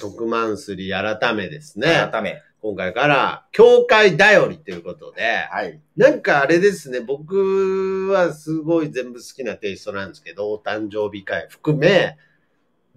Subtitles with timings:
[0.00, 2.08] 特マンスリー改めですね。
[2.10, 2.42] 改め。
[2.62, 5.80] 今回から、教会だよりということで、はい。
[5.96, 12.16] なんかあれですね、僕はすごい全部好きなテイストなんですけど、お誕生日会含め、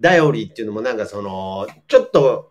[0.00, 2.50] だよりっていうのもなんかその、ちょっと、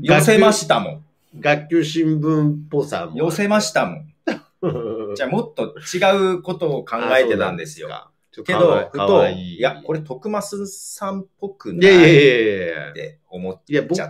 [0.00, 1.04] 寄せましたもん。
[1.38, 3.16] 学級新聞っぽさも。
[3.16, 4.12] 寄せましたもん。
[5.14, 8.10] じゃあもっと違うことを考えてたんですよ。
[8.42, 14.00] けど、ふと、いや、これ徳増さんっぽくないいやいやいやいやって思っいや、僕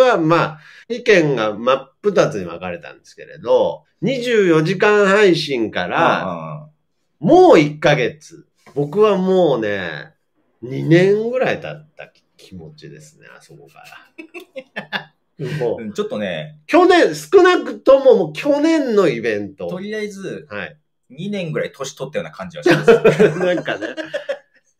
[0.00, 6.68] は、まあ、意見が真っ二つに分かれたんですけれど、24時間配信から、
[7.18, 8.46] もう1ヶ月。
[8.74, 10.12] 僕はもうね、
[10.62, 13.84] 2年ぐらい経った気持ちですね、あそこか
[14.78, 15.12] ら。
[15.60, 19.66] もううんちょっとね、去年、少なくとももう去年のイベント。
[19.68, 20.76] とりあえずはい。
[21.10, 22.90] 2年ぐらい年取ったような感じはします。
[23.38, 23.94] なんかね。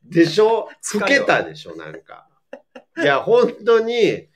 [0.05, 0.69] でしょ？
[0.95, 1.77] 老けたでしょ？
[1.77, 2.29] なんか。
[2.99, 4.29] いや、本当に、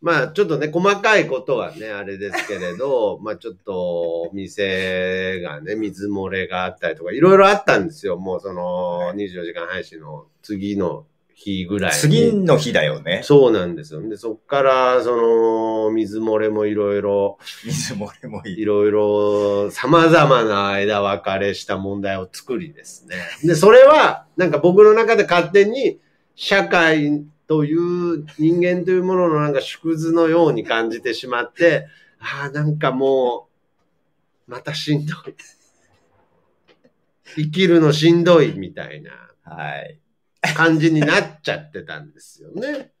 [0.00, 8.16] まあちょっとね、細かいことはね、あれですけれど、 まあちょっと、お店がね、水漏れがあったりとか、いろいろあったんですよ。
[8.18, 11.06] もうその、24時間配信の次の
[11.36, 11.98] 日ぐらいに。
[11.98, 13.20] 次の日だよね。
[13.22, 14.00] そうなんですよ。
[14.08, 23.16] で、そっから、その、水漏れもいろいろ、水漏れもいろいろ様々な枝分かれした問題を作りですね。
[23.44, 26.00] で、それは、なんか僕の中で勝手に、
[26.34, 31.86] 社会という人間というもののなんか縮図のように感じてしまって、
[32.18, 33.48] ああ、なんかも
[34.48, 35.34] う、またしんどい。
[37.36, 39.10] 生きるのしんどいみたいな
[39.42, 40.00] はい。
[40.54, 42.92] 感じになっちゃってたんですよね。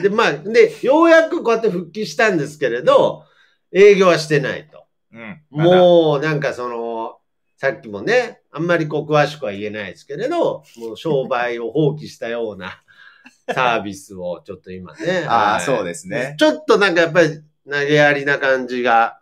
[0.00, 3.24] で、まあ、で、ようやくこうやって復帰したんですけれど、
[3.72, 4.86] 営業はしてないと。
[5.12, 5.40] うん。
[5.50, 7.18] もう、なんかその、
[7.56, 12.82] さっきもね、あんまりこう詳しくは言えないですけれど、もう商売を放棄したような
[13.54, 15.24] サービスをちょっと今ね。
[15.28, 16.34] ああ、はいそうですね。
[16.38, 19.18] ちょっとなんかやっぱり投げやりな感じが、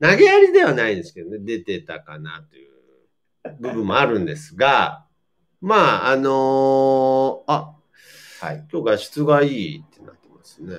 [0.00, 2.72] 投げやりではないですけどね、出てたかなという
[3.60, 5.06] 部分もあるんですが、
[5.62, 7.74] まあ、あのーあ、
[8.40, 8.66] はい。
[8.72, 10.74] 今日画質がいいってなってますね。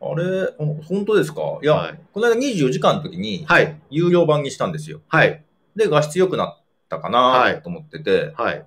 [0.00, 0.24] あれ、
[0.58, 1.40] うん本当ですか？
[1.62, 5.00] いや、はいこの間24時間の時に、はい、有料版にしたんですよ。
[5.06, 5.44] はい、
[5.76, 8.64] で、画質良くなったかはないと思ってて、はい。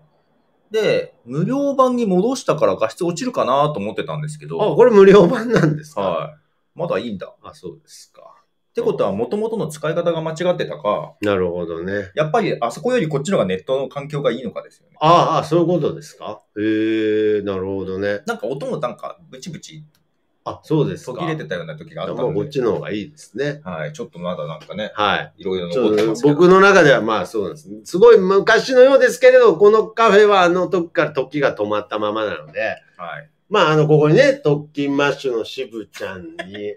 [0.72, 6.02] で、無料版に戻したから画質落ちるかなと思ってたんですけあ、ど、これ無料版なんですか？
[6.02, 6.80] はい。
[6.80, 7.36] まだいいんだ。
[7.44, 8.39] あ、そうですか。
[8.70, 12.12] ってことは、元々の使い方が間違ってたか、なるほどね。
[12.16, 14.96] やっぱりあそこよりこっちの方がネットの環境がいいのかですよね。
[15.00, 16.42] ああ、そういうことですか？
[16.58, 18.22] へえ、なるほどね。
[18.26, 19.84] なんか音もなんかブチブチ
[20.46, 21.14] あ、そうですか。
[21.14, 23.62] 途切れてたような時があったまあ、んでこっ、ちの方がいいですね。
[23.66, 23.94] はい。
[23.94, 25.34] ちょっとまだなんかね、はい。
[25.38, 26.36] いろいろ残ってますけど。
[26.36, 27.70] 僕の中ではまあそうなんです。
[27.84, 32.62] すごい昔のようですけれど、このカフェはあの時から時が止まったままなので、
[32.98, 33.30] はい。
[33.50, 36.76] まああの、ここにね、特勤マッシュの渋ちゃんに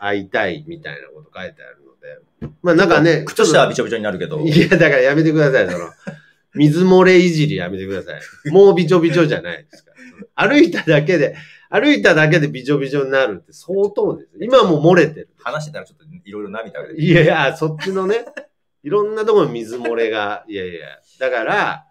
[0.00, 5.90] 会いたいみたいなこと書いてあるので、まあなんかね、靴下はびちょびちょになるけど、いや、だからやめてください、その、
[6.56, 8.50] 水漏れいじりやめてください。
[8.50, 9.92] もうびちょびちょじゃないですか
[10.34, 10.48] ら。
[10.48, 11.36] 歩いただけで、
[11.68, 14.30] 歩いただけでびちょびちょになるって相当です。
[14.40, 15.28] 今も漏れてる。
[15.38, 18.24] 話してたらちょっといろいろ涙が出ていやいや、そっちのね、
[18.82, 21.86] いろんなところに水漏れが、いやいや、だから、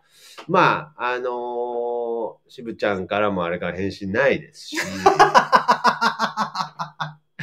[0.48, 4.78] まあ、あのー、渋ちゃんからもあれから返信ないですし、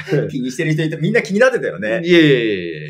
[0.30, 2.02] 気にしてる人いて、みんな気になってたよね。
[2.04, 2.82] いやいやいやい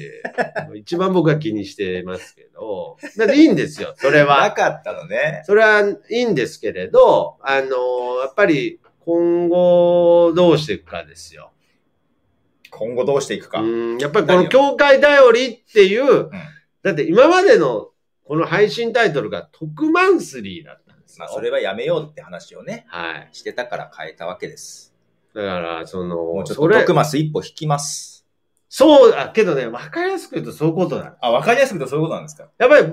[0.71, 4.53] や一番僕は気にしてますけど、だっていいんですよ、それなは。
[4.53, 5.43] かったのね。
[5.45, 11.53] それはいいんですけれど、あのー、やっぱり今後どうしていくかですよ。
[12.71, 13.61] 今後どうしていくか。
[13.61, 16.31] うん、やっぱりこの教会だよりっていう、
[16.83, 17.91] だって今までの
[18.25, 21.27] この配信タイトルが特マンスリーだったんですよ。
[21.27, 23.29] まあ、それはやめようって話をね、はい。
[23.33, 24.96] してたから変えたわけです。
[25.37, 28.27] だから、その、もうちょっと徳マス一歩引きます。
[28.71, 31.17] そう、あ、けどね、わかりやすく言うとそういうことなの。
[31.21, 32.49] あ、わかりやすく言うとそういうことなんですか？
[32.57, 32.93] やっぱり、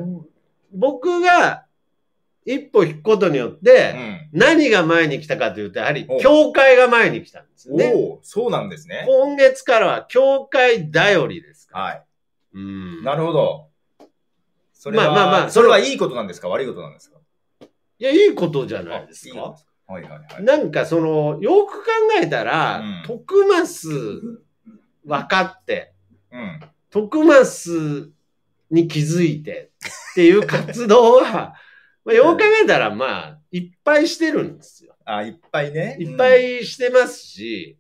[0.74, 1.66] 僕が
[2.46, 3.94] 一歩引くことによって、
[4.34, 4.40] うん。
[4.40, 7.94] 何が前に来たかというと、やはりお、教会が前に来たんですよね。
[7.96, 9.06] おおそうなんですね。
[9.08, 11.84] 今月からは、教会頼りですから。
[11.86, 12.04] はい。
[12.56, 13.04] うん。
[13.04, 13.70] なるほど。
[14.74, 16.50] それは、まあまあまあそれはいいことなんですか？
[16.50, 17.20] 悪いことなんですか？
[18.00, 19.54] いや、いいことじゃないですかあいいこと。
[19.54, 19.73] ですか？
[19.88, 20.44] はいはいはい。
[20.44, 21.92] なんかその、よく考
[22.22, 23.90] えたら、うん徳マス
[25.06, 25.94] 分かって、
[26.32, 26.60] うん。
[26.90, 28.10] 徳マス
[28.72, 29.72] に気づいて
[30.12, 31.56] っていう活動は、
[32.06, 34.96] まあ、よく考えたら、まあ、いっぱいしてるんですよ。
[35.06, 35.98] あ、いっぱいね。
[36.00, 37.78] いっぱうんいしてますし、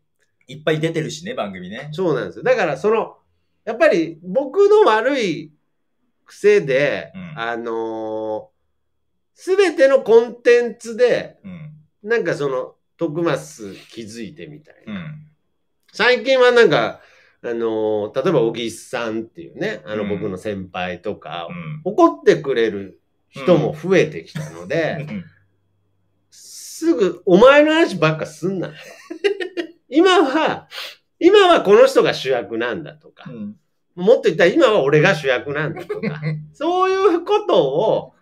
[0.47, 1.89] いっぱい出てるしね、番組ね。
[1.93, 2.43] そうなんですよ。
[2.43, 3.17] だから、その、
[3.65, 5.51] やっぱり僕の悪い
[6.25, 8.49] 癖で、うんあの
[9.35, 11.72] すべてのコンテンツで、うん。
[12.03, 14.93] なんかその、徳松気づいてみたいな。
[14.93, 15.27] うん、
[15.91, 17.01] 最近はなんか、
[17.43, 25.25] あの、例えば、小木さんっていうね、あの、僕の先輩とか、うん、怒ってくれる人も増えてきたので、うん、
[26.29, 28.71] すぐ、お前の話ばっかすんな。
[29.89, 30.67] 今は、
[31.19, 33.55] 今はこの人が主役なんだとか、うん、
[33.95, 36.21] もっと言ったら今は俺が主役なんだとか、
[36.53, 38.12] そういうことを、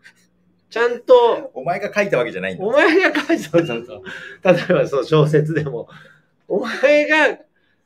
[0.71, 1.51] ちゃんと。
[1.53, 2.65] お前が書いたわけじゃないんだ。
[2.65, 4.03] お前が書いた、そうそうそう。
[4.43, 5.87] 例えばそう小説でも、
[6.47, 7.37] お前が、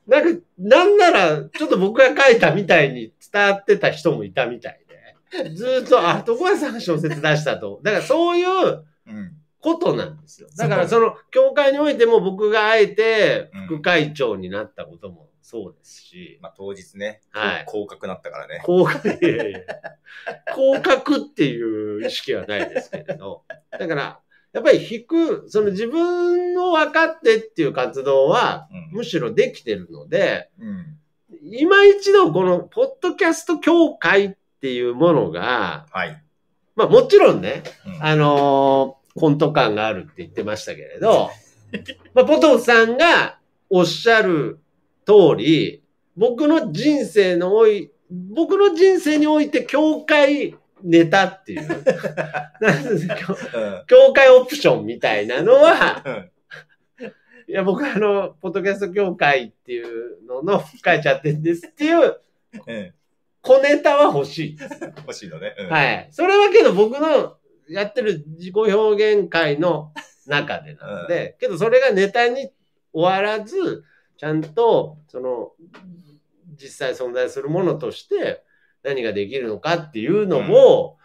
[0.08, 4.80] なんか、なんなら、ちょっと僕が書いたみたいに伝わってた人もいたみたい
[5.32, 7.80] で、ずっと、あ、徳川さんが小説出したと。
[7.84, 8.86] だからそういう、
[9.60, 10.48] ことなんですよ。
[10.56, 16.40] だからその、教会においても僕があえて副会長になったこともそうですし。
[16.42, 17.22] まあ当日ね。
[17.30, 17.64] はい。
[17.68, 18.62] 降格なったからね。
[18.66, 19.60] 降格、いやいや
[20.56, 23.44] 降格っていう意識はないですけれど。
[23.70, 24.20] だから、
[24.54, 30.98] やっぱり引く、その自分の分かってっていう活動は、むしろできてるので、うん、
[31.44, 36.24] 今一度このポッドキャスト協会っていうものが、はい。
[36.76, 41.32] まあもちろんね、うん、あのーコント感があるって言ってましたけれど、
[42.14, 43.40] まあ、ポトフさんが
[43.70, 44.60] おっしゃる
[45.06, 45.84] 通り、
[46.16, 51.68] 僕の人生のおい、僕の人生において教会ネタっていう、
[53.88, 56.04] 教会オプションみたいなのは、
[57.48, 62.20] いや、僕あの、ポッドキャスト協会っていうのの書いちゃってんですっていう、
[63.42, 64.58] 小ネタは欲しい。
[64.98, 65.56] 欲しいのね。
[65.60, 66.08] うん、はい。
[66.12, 67.38] それはけど僕の
[67.70, 69.92] やってる自己表現会の
[70.26, 72.52] 中でなので、けどそれがネタに
[72.94, 73.84] 終わらず、
[74.18, 75.52] ちゃんと、その、
[76.62, 78.44] 実際存在するものとして
[78.84, 80.98] 何ができるのかっていうのも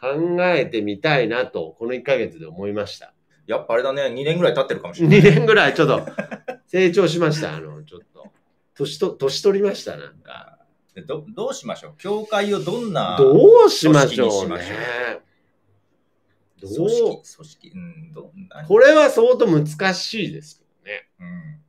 [0.00, 3.14] 考えてみたいなと、この1ヶ月で思いました。
[3.46, 5.20] やっぱあれだね、2年ぐらい経ってるかもしれない。
[5.20, 6.06] 2年ぐらいちょっと
[6.66, 7.54] 成長しました。
[7.54, 8.26] あの、ちょっと。
[8.74, 10.58] 年と、年取りました、なんか。
[11.06, 11.94] ど、どうしましょう？
[11.98, 15.20] 教会をどんなどうしましょうね。
[16.60, 16.74] どう？
[16.74, 18.64] 組織、組織、うん、どんな。
[18.66, 21.08] これは相当難しいですけどね。
[21.20, 21.60] うん。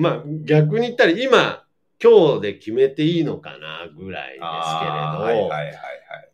[0.00, 1.64] まあ、逆に言ったら今、
[2.02, 4.46] 今日で決めていいのかなぐらいですけれど。
[4.46, 5.74] はいはいはいはい。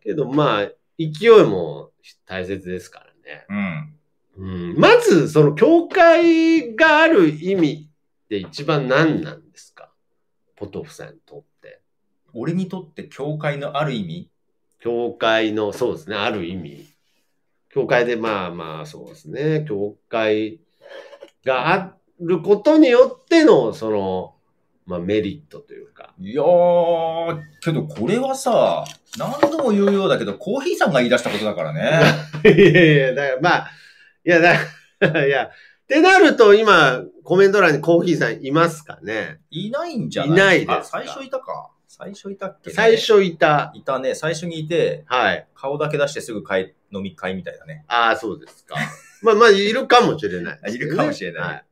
[0.03, 0.69] けどまあ、
[0.99, 1.91] 勢いも
[2.25, 3.47] 大切ですからね。
[3.49, 3.93] うん。
[4.39, 7.89] うん、まず、その教会がある意味
[8.25, 9.91] って一番何なんですか？
[10.55, 11.81] ポトフさんにとって。
[12.33, 14.31] 俺にとって教会のある意味？
[14.79, 16.87] 教会の、そうですね、ある意味。
[17.71, 20.61] 教会でまあまあそうですね、教会
[21.45, 24.35] があることによっての、その、
[24.87, 26.15] まあメリットというか。
[26.19, 28.85] いやー、けどこれはさ、
[29.19, 32.01] 何度も言うようだけど、コーヒーさんが言い出したことだからね。
[32.45, 33.71] いやいや、だからまあ、
[34.25, 34.55] いや、だ
[35.27, 35.51] いや、っ
[35.89, 40.63] てなると今、コメント欄にコーヒーさんいますかねいないんじゃない？
[40.63, 41.71] いないです最初いたか。
[41.89, 43.73] 最初いたっけ、ね、最初いた。
[43.75, 44.15] いたね。
[44.15, 45.47] 最初にいて、はい。
[45.55, 47.85] 顔だけ出してすぐ帰、飲み会みたいだね。
[47.89, 48.75] ああ、そうですか。
[49.23, 51.43] まあまあ、いるかもしれない、 ね、いるかもしれない。
[51.43, 51.65] はい。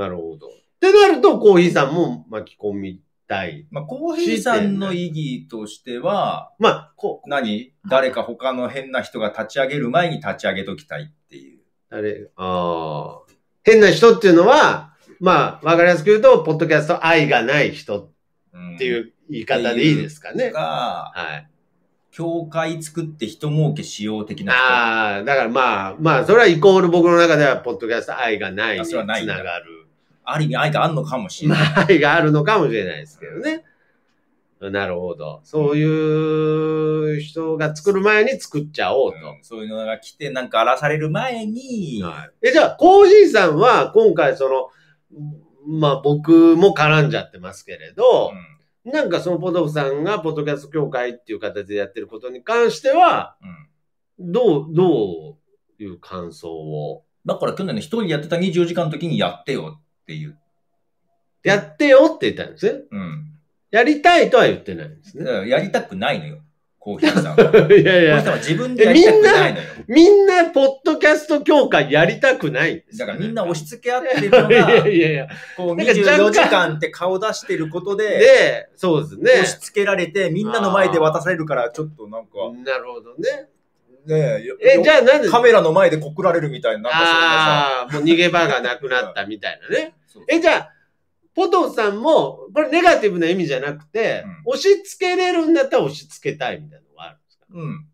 [0.00, 0.46] なるほど。
[0.46, 0.50] っ
[0.80, 3.66] てなると、コーヒーさんも巻き込みたい。
[3.70, 7.74] まあ、コーヒーさんの意義としては、まあ、こ何？
[7.86, 11.58] 誰か他の変な人が立ち上げる前に立ち上げときたいっていう。
[11.90, 12.30] 誰？
[12.36, 13.32] ああ。
[13.62, 18.10] 変な人っていうのは、まあ、わかりやすく言うと、ポッドキャスト愛がない人っ
[18.78, 20.50] ていう言い方でいいですかね。
[20.50, 21.46] が、はい。
[22.10, 29.79] 教会作って人儲けしよう的なああ、だからまあ、まあ、それはイコール僕の中では、ポッドキャスト愛がないにつながる。
[30.32, 31.58] ある意味愛があるのかもしれない。
[31.76, 33.64] まあ、愛があるのかもしれないですけどね。
[34.60, 35.40] なるほど。
[35.42, 39.16] そういう人が作る前に作っちゃおうと。
[39.16, 42.02] うん、そういうのが来て、なんか荒らされる前に。
[42.02, 44.68] はい、え、じゃあ、コーヒーさんは今回その、
[45.66, 48.32] まあ僕も絡んじゃってますけれど、
[48.84, 53.36] うん、なんかそのポトフさんがポッドキャスト協会っていう形でやってることに関しては、
[54.18, 55.36] うん、どう、ど
[55.78, 57.04] ういう感想を？
[57.26, 60.36] だから去年の一人やってた24時間の時にやってよっていう。
[61.44, 62.80] やってよって言ったんですね。
[62.90, 63.26] うん。
[63.70, 65.48] やりたいとは言ってないんですね。
[65.48, 66.38] やりたくないのよ。
[66.80, 67.68] コーヒーさんは。
[67.72, 68.36] いやいや。
[68.38, 69.64] 自分でやりたくないのよ。
[69.86, 75.28] みんな、みんな、ポッドキャスト協会やりたくないんです、だからみんな押し付け合ってるのが、 いやいやいや。
[75.56, 79.30] こう24時間って顔出してることで、で、そうですね。
[79.30, 82.30] 押し付けられて、みんなの前で渡されるから、ちょっとなんか。
[82.64, 83.46] なるほどね。
[84.06, 85.28] ねえ、え、じゃあなんで？
[85.28, 86.90] カメラの前で告られるみたいな。
[86.90, 89.94] ああ、もう逃げ場がなくなったみたいなね。
[90.28, 90.72] え、じゃあ、
[91.34, 97.46] ポトフさんも、これネガティブな意味じゃなくて、うん、押し付けれるんだったら押し付けたいみたいなのがあるんですか？
[97.50, 97.86] うん。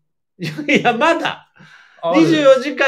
[0.79, 1.51] いや、まだ、
[2.01, 2.87] 24時間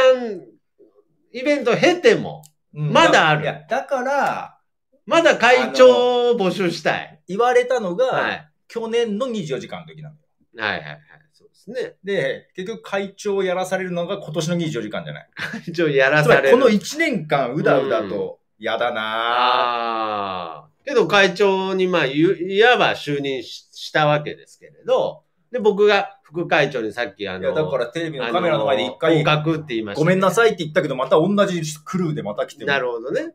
[1.31, 3.43] イベント経ても、まだある。
[3.43, 4.59] いや、だから、
[5.05, 7.21] まだ会長を募集したい。
[7.27, 10.21] 言われたのが、はい、去年の24時間の時なのよ。
[10.57, 10.99] はいはいはい。
[11.33, 11.95] そうですね。
[12.03, 15.29] で、結局会長をやらされるのが今年の24時間じゃない。
[15.63, 16.57] 会長やらされる。
[16.57, 20.69] この1年間うだうだと、嫌だなああ。
[20.83, 33.33] けど会長にまあ、いわば就任したわけですけれど、で、僕が副会長にさっきあの、いや、だからテレビのカメラの前で一回、合格って言いました、ごめんなさいって言ったけど、また同じクルーでまた来てなるほどね。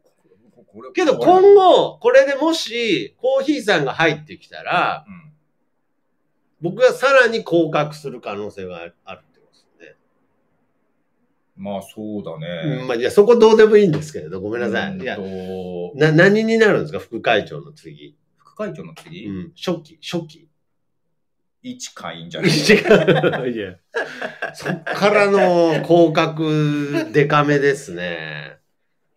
[0.92, 5.32] けど今後、これでもし、コーヒーさんが入ってきたら、うん、
[6.60, 9.22] 僕がさらに降格する可能性がある。
[11.56, 12.80] まあそうだね。
[12.80, 14.98] うん、まあいや、そこどうでもいいんですけれど、ごめんなさい。
[14.98, 15.18] いや、
[15.94, 16.98] な、何になるんですか？
[16.98, 18.16] 副会長の次。
[18.36, 19.26] 副会長の次？
[19.26, 19.52] うん。
[19.56, 20.48] 初期、初期。
[21.62, 23.76] 一会員じゃないいや。
[24.54, 28.58] そっからの降格デカめですね。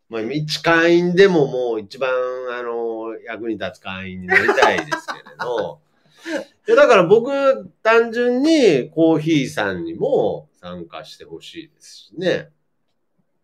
[0.08, 5.82] まあ、一会員でももう一番、あの、役に立つ会員になりたいですけれど、
[6.68, 12.50] いやだから僕、単純にコーヒーさんにも参加してほしいですしね。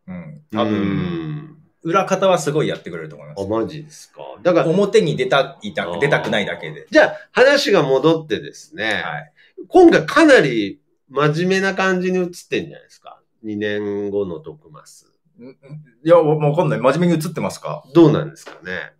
[0.07, 0.41] うん。
[0.51, 3.43] 多分、裏方はすごいやってくれると思います。
[3.43, 4.21] あ、マジですか？
[4.41, 4.67] だから。
[4.67, 6.87] 表に出た、いた、出たくないだけで。
[6.89, 9.01] じゃあ、話が戻ってですね。
[9.03, 9.33] はい。
[9.67, 15.09] 今回かなり真面目な感じに映ってんじゃないですか？2年後の徳マス。
[15.39, 16.79] いや、もうわかんない。
[16.79, 17.83] 真面目に映ってますか？
[17.93, 18.93] どうなんですかね？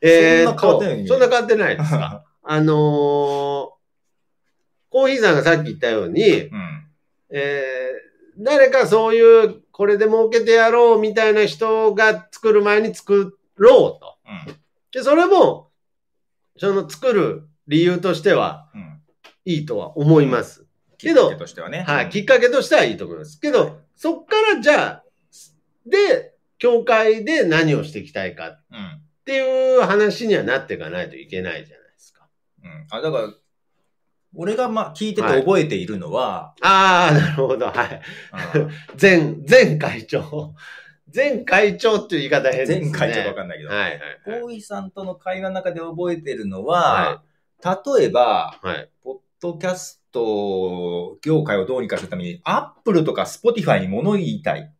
[0.00, 2.24] えー、そんな変わってないそんな変わってないですか？
[2.42, 2.76] あのー、
[4.90, 6.79] コーヒーさんがさっき言ったように、うん、
[7.32, 14.18] えー、誰かそういう、これで儲けてやろうみたいな人が作る前に作ろうと。
[14.48, 14.54] うん、
[14.92, 15.70] で、それも、
[16.58, 18.68] その作る理由としては、
[19.44, 20.66] いいとは思います。
[20.98, 21.84] けど、きっかけとしてはね。
[21.86, 23.40] はい、きっかけとしてはいいと思います。
[23.40, 25.04] けど、そっからじゃあ、
[25.86, 28.64] で、教会で何をしていきたいかっ
[29.24, 32.28] ていう話にはなっていかないといけないじゃないですか。
[32.62, 32.86] うん。
[32.90, 33.34] あ、だから、
[34.34, 38.00] 俺がまあ聞いてて覚えているのは、はい、ああ、なるほど、はい。
[39.00, 40.54] 前、前会長。
[41.14, 42.90] 前会長っていう言い方変ですね。
[42.90, 43.70] 前会長かわかんないけど。
[43.70, 44.42] はいはい、はい。
[44.42, 47.22] 大さんとの会話の中で覚えてるのは、
[47.62, 54.72] はい、例えば、はい、ポッドキャスト業界をどうにかするために、アップルとかスポティファイに物言いたい。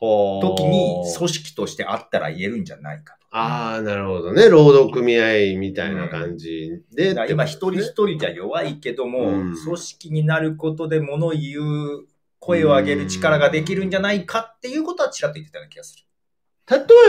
[0.00, 3.19] 時に組織としてあったら言えるんじゃないかと。
[3.32, 4.48] ああ、なるほどね。
[4.48, 12.06] 労働組合みたいな感じで、うん、今一人一人じゃ弱いけども、うん、組織になることで物言う、
[12.40, 16.04] 声を上げる力ができるんじゃないかっていうことはちらっと言ってたような気がする。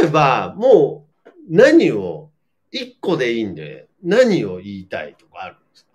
[0.02, 2.30] 例えば、もう何を、
[2.72, 5.92] 一個でいいんで、何を言いたいとかあるんですか？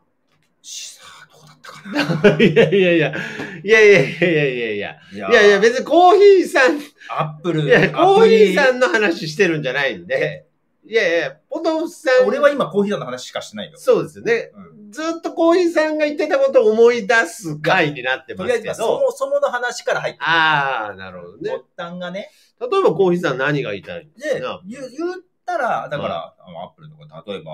[2.41, 3.13] いやいやいや、
[3.63, 6.81] いやいやいやいやいやいや、いやいや別にコーヒーさん、
[7.11, 10.47] アップル、いや、コーヒーさんの話してるんじゃないんで、
[10.89, 12.27] いやいや、ポトフさん。
[12.27, 13.77] 俺は今コーヒーさんの話しかしてないよ。
[13.77, 14.53] そうですよね。
[14.55, 18.75] うん、ずっとコーヒーさんが言ってたことを思い出す回になってますけど。
[18.75, 20.25] そもそもの話から入ってる。
[20.25, 21.51] ああ、なるほどね。
[21.51, 22.31] 発端がね。
[22.61, 24.83] 例えばコーヒーさん何が言いたいんです言っ
[25.45, 27.51] たら、だから、アップルとか、例えば、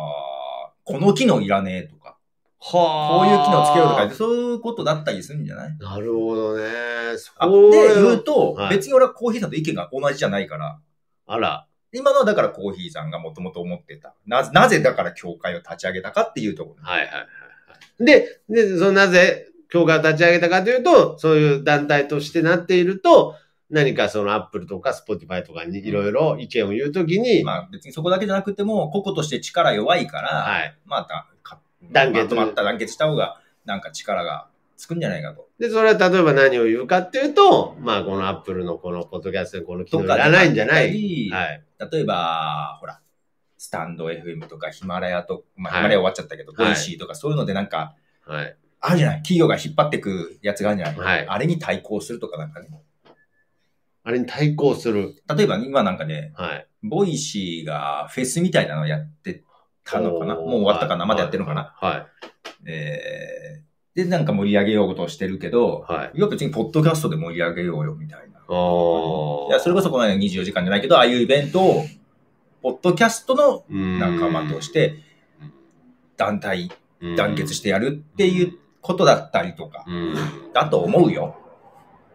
[0.84, 2.18] この機能いらねえとか。
[2.64, 3.18] はあ。
[3.18, 5.76] こういう機能つけようとか、そういうことだったりするんじゃない？
[5.78, 6.64] なるほどね。
[7.38, 10.78] あで、言うと、はい、別に俺はコーヒーさんと意見が同じじゃないから。
[11.26, 11.66] あら。
[11.94, 14.14] 今のはだからコーヒーさんがもともと思ってた。
[14.26, 16.84] なぜ、なぜだから協会を立ち上げたかっていうところ。
[16.84, 17.20] はいはいは
[18.00, 18.04] い。
[18.04, 23.36] で、で、そのなぜ協会を立ち上げたかというと、そういう団体としてなっていると、
[23.68, 30.78] 何かそのアップルとかスポティファイとかにいろいろ意見を言うときに、うん、まあ別にそこだけじゃなくても、個々として力弱いから、はい。
[30.86, 31.28] また、
[31.90, 32.22] 団結。
[32.24, 35.48] まとまった団結した方が、なんか力がつくんじゃないかと。
[35.58, 41.62] で、それは例えば何を言うかっていうと、まあ、このアップルのこのポッドキャストでこの機能いらないんじゃないはい。
[41.92, 43.00] 例えば、ほら、
[43.58, 47.94] スタンド FM とかヒマラヤと、まあ、ヒマラヤ終わっちゃったけど、ボ、はい、イシーとかそういうのでなんか、
[48.26, 48.56] はい。
[48.80, 49.16] あるじゃない？
[49.18, 50.98] 企業が引っ張ってくやつがあるんじゃない？
[50.98, 51.26] はい。
[51.28, 52.68] あれに対抗するとかなんかね。
[54.02, 55.22] あれに対抗する。
[55.36, 56.66] 例えば今なんかね、はい。
[56.82, 59.44] Voicy がフェスみたいなのをやって
[59.84, 61.06] たのかなもう終わったかな？
[61.06, 61.74] まだやってるのかな？
[61.76, 62.06] はい。
[62.66, 66.18] えー、で、なんか盛り上げようとしてるけど、はい。
[66.18, 68.38] いや別にポッドキャストで盛り上げようよみたいな。
[68.38, 69.48] ああ。
[69.48, 71.84] いや、それこそこの間24時間じゃないけど、ああいうイベントを、
[72.62, 74.96] ポッドキャストの仲間として、
[76.16, 76.70] 団体、
[77.16, 79.84] 団結してやるっていうことだったりとか、
[80.52, 81.36] だと思うよ。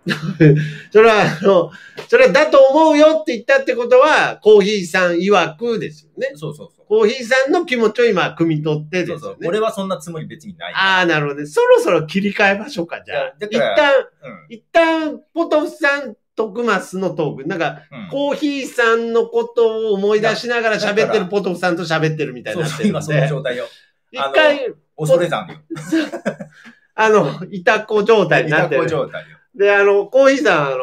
[0.92, 1.72] それは、あの、
[2.08, 6.32] それはだと思うよって言ったってことは、コーヒーさん曰くですよね。
[6.36, 6.86] そうそうそう。
[6.88, 9.22] コーヒーさんの気持ちを今、汲み取ってですよね。
[9.22, 9.48] そうそう。
[9.48, 10.74] 俺はそんなつもり別にない。
[10.74, 11.46] ああ、なるほどね。
[11.46, 13.34] そろそろ切り替えましょうか、じゃあ。
[13.40, 17.48] 一旦、うん、一旦、ポトフさん徳松のトーク。
[17.48, 22.90] なんか、うん、コーヒーさんのことを思い出しながら喋ってるポトフさんと喋ってるみたいになってるんで。
[22.90, 23.66] 今その状態よ。
[24.12, 25.60] 一回、恐れ山よ。
[26.96, 28.86] あの、いたこ状態になってる。
[28.86, 29.37] いたこ状態よ。
[29.58, 30.78] で、あの、コーヒーさん、あの、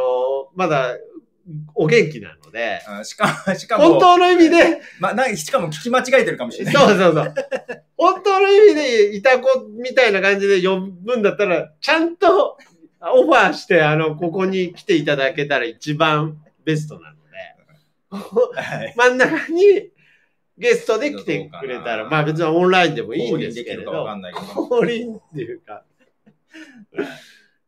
[0.55, 0.97] まだ、
[1.75, 2.81] お元気なので。
[3.05, 3.85] しかも、 しかも。
[3.85, 4.81] 本当の意味で。
[4.99, 6.75] まあ、な、しかも聞き間違えてるかもしれない。
[6.75, 7.35] そうそうそう。
[7.97, 12.59] 本当の意味で、いたこみたいな感じで呼ぶんだったら、ちゃんと
[13.01, 19.91] オファーして、あの、ここに来ていただけたら一番ベストなので、はい、真ん中に
[20.57, 24.07] ゲストで来てくれたら、まあ別にオンラインでもいいんですけれど、
[24.55, 25.85] 降臨っていうか。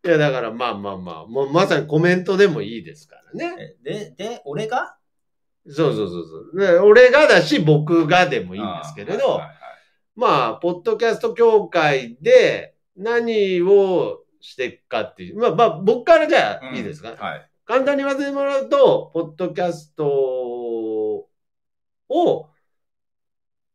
[0.06, 3.76] いや、だからまあまあまあ、もうまさにコメントでもいいですからね。
[3.82, 4.96] で、で、俺が？
[5.68, 6.60] そうそうそうそう。
[6.60, 9.56] で俺がだし、僕がでもいいんですけれど、はいはいはい、
[10.14, 15.38] まあ、ポッドキャスト協会で何をしていくかっていう。
[15.38, 17.50] まあ、まあ、僕からじゃあいいですか、うん、はい。
[17.64, 20.06] 簡単に言わせてもらうと、ポッドキャスト
[22.08, 22.48] を、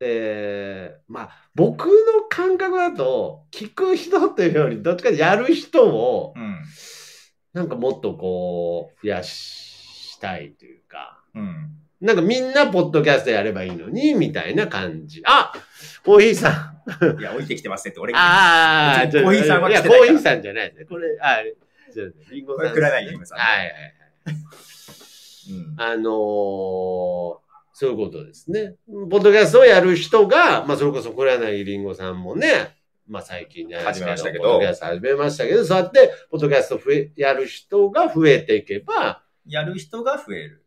[0.04, 1.92] えー、まあ、僕の
[2.28, 6.60] 感覚だと、聞く人というより、どっちかやる人を、うん、
[7.54, 11.70] なんかもっとこう、増やしたいというか、うん、
[12.02, 15.22] なんかみんなポッドキャストやればいいのに、みたいな感じ。
[15.24, 15.54] あ
[16.04, 16.74] コーヒーさ
[17.20, 17.20] ん。
[17.20, 20.86] いや、降りてきてますって俺ああ、コーヒーさんは来てないいや、コーヒーさんじゃないですね。
[20.86, 21.44] これ、あ、
[21.94, 22.66] じゃリンゴさん。
[22.70, 23.38] これくらないリンゴさん。
[23.38, 23.92] はいはいはい。
[25.52, 27.51] うん、あのー、
[27.82, 28.76] そういうことですね。
[29.10, 40.64] ポッドキャストをやる人が、まあ、それこそ黒柳りんごさんもね、まあ、最近ね、始めましたけど、ポッドキャスト始めましたけど、そうやって、ポッドキャスト増え、やる人が増えていけば、やる人が増える。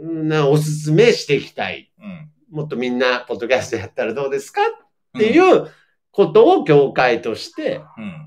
[0.00, 1.92] なおすすめしていきたい。
[1.96, 4.62] うん、もっとみんな、ポッドキャストやったらどうですか？
[4.62, 5.68] っていう
[6.10, 7.82] ことを協会として、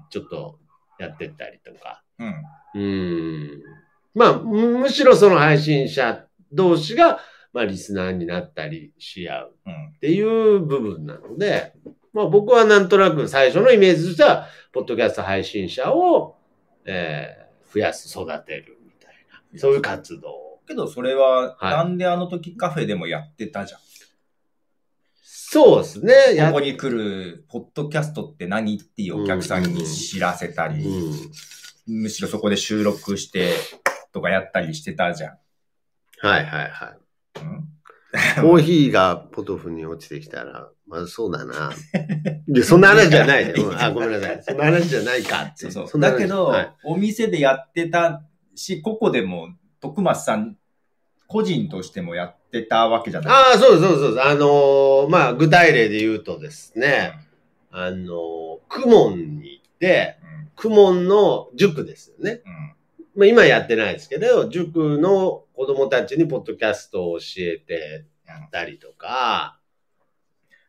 [0.09, 0.57] ちょっと
[0.99, 2.01] やってったりとか。
[2.17, 2.33] うん。
[2.75, 3.63] うん
[4.15, 7.19] まあ、むしろその配信者同士が、
[7.53, 9.55] まあ、リスナーになったりし合う
[9.95, 11.73] っていう部分なので、
[12.13, 16.37] まあ僕はなんとなく最初のイメージとしては、ポッドキャスト配信者を、
[16.85, 19.13] えー、増やす、育てるみたい
[19.53, 23.79] な、そういう活動けどそれは、なんであの時カフェでもやってたじゃん。
[25.23, 26.13] そうですね。
[26.47, 30.85] ここに来る、ポッドキャストって何っていうお客さんに知らせたり、
[31.87, 33.55] うん、むしろそこで収録して
[34.13, 35.37] とかやったりしてたじゃん。
[36.21, 36.97] はいはいはい。
[37.43, 41.71] うん、コーヒーがポトフに落ちてきたら、まずそうだな。
[42.53, 43.53] いや、そんな話じゃないね。
[43.77, 44.43] あ、ごめんなさい。
[44.43, 46.01] そんな話じゃないかそうそう。
[46.01, 48.23] だけど、はい、お店でやってた
[48.55, 49.49] し、ここでも
[49.79, 50.57] 徳松さん
[51.27, 54.19] 個人としてもやってたわけじゃないああ、そうそうそう。
[54.19, 57.13] あのー、まあ、具体例で言うとですね、
[57.71, 62.41] うん、あのー、クモンに行って、うん、クモンの塾ですよね。
[62.43, 62.51] うん、
[63.15, 69.59] まあ、今やってないですけど、塾の子供たちにポッドキャストを教えてやったりとか、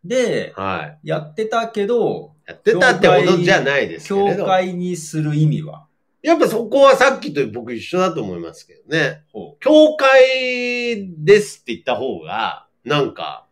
[0.05, 4.37] で、はい、やってたけど、やってたってほどじゃないですけど。
[4.37, 5.87] 教会にする意味は？
[6.23, 9.23] やっぱそこはさっきと僕一緒だと思いますけどね。
[9.61, 13.47] 教会ですって言った方が、なんか、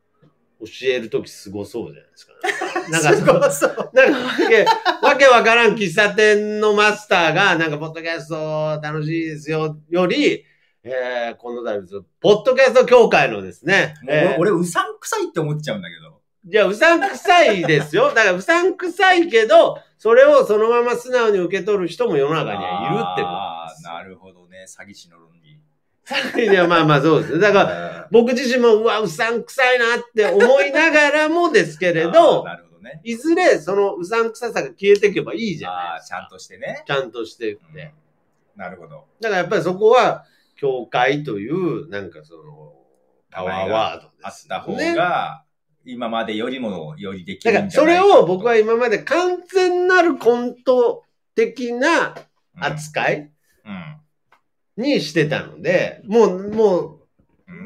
[0.59, 2.41] 教えるときすごそうじゃないですか、ね。
[2.91, 3.03] なん
[3.41, 3.91] かすごそう。
[3.95, 4.67] なんかわけ、
[5.07, 10.45] わけわからん喫茶店のマスターが、なんか、ポッドキャスト楽しいですよ、より、
[10.85, 13.95] えー、この度、ポッドキャスト協会のですね。
[14.09, 16.21] えー、俺、うさんくさいって思っちゃうんだけど。
[16.51, 18.09] いや、うさんくさいですよ。
[18.09, 23.83] だから、うさんくさいけど、それをそのまま素直に受け取る人も世の中にはいるってことです。
[23.85, 24.65] なるほどね。
[24.67, 25.61] 詐欺師の論理。
[26.43, 27.39] いや、まあまあそうです。
[27.39, 33.01] だから、僕自身も、うわ、うさんくさいなって思いながらもですけれど、 なるほどね。
[33.03, 36.17] いずれ、そのうさんくささが消えていけばいいじゃないですか。
[36.17, 36.85] ちゃんとしてね。
[36.87, 38.61] ちゃんとしてって、うん。
[38.61, 39.05] なるほど。
[39.21, 40.25] だからやっぱりそこは、
[40.59, 42.75] 教会という、なんかその、
[43.31, 44.55] パワーワードですね。
[44.55, 45.45] あった方が、
[45.85, 52.15] 今までよりもよりできるだからそれを僕は今まで完全なるコント的な
[52.57, 53.31] 扱い
[54.77, 56.99] にしてたので、もう、も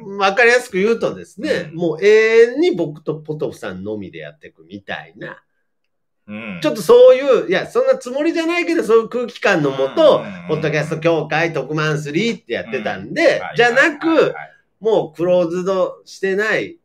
[0.07, 5.43] う、わかりやすく言うとですね、うん、もう永遠に僕とポトフさんのみでやっていくみたいな。
[6.29, 14.35] うん、ちょっとそういう、いや、そんなつもりじゃないけど、そういう空気感のもと、ポッドキャスト協会特マンスリーってやってたんで、じゃなく、
[14.81, 16.79] もうクローズドしてない、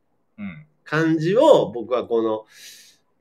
[0.84, 2.45] 感じを僕はこの、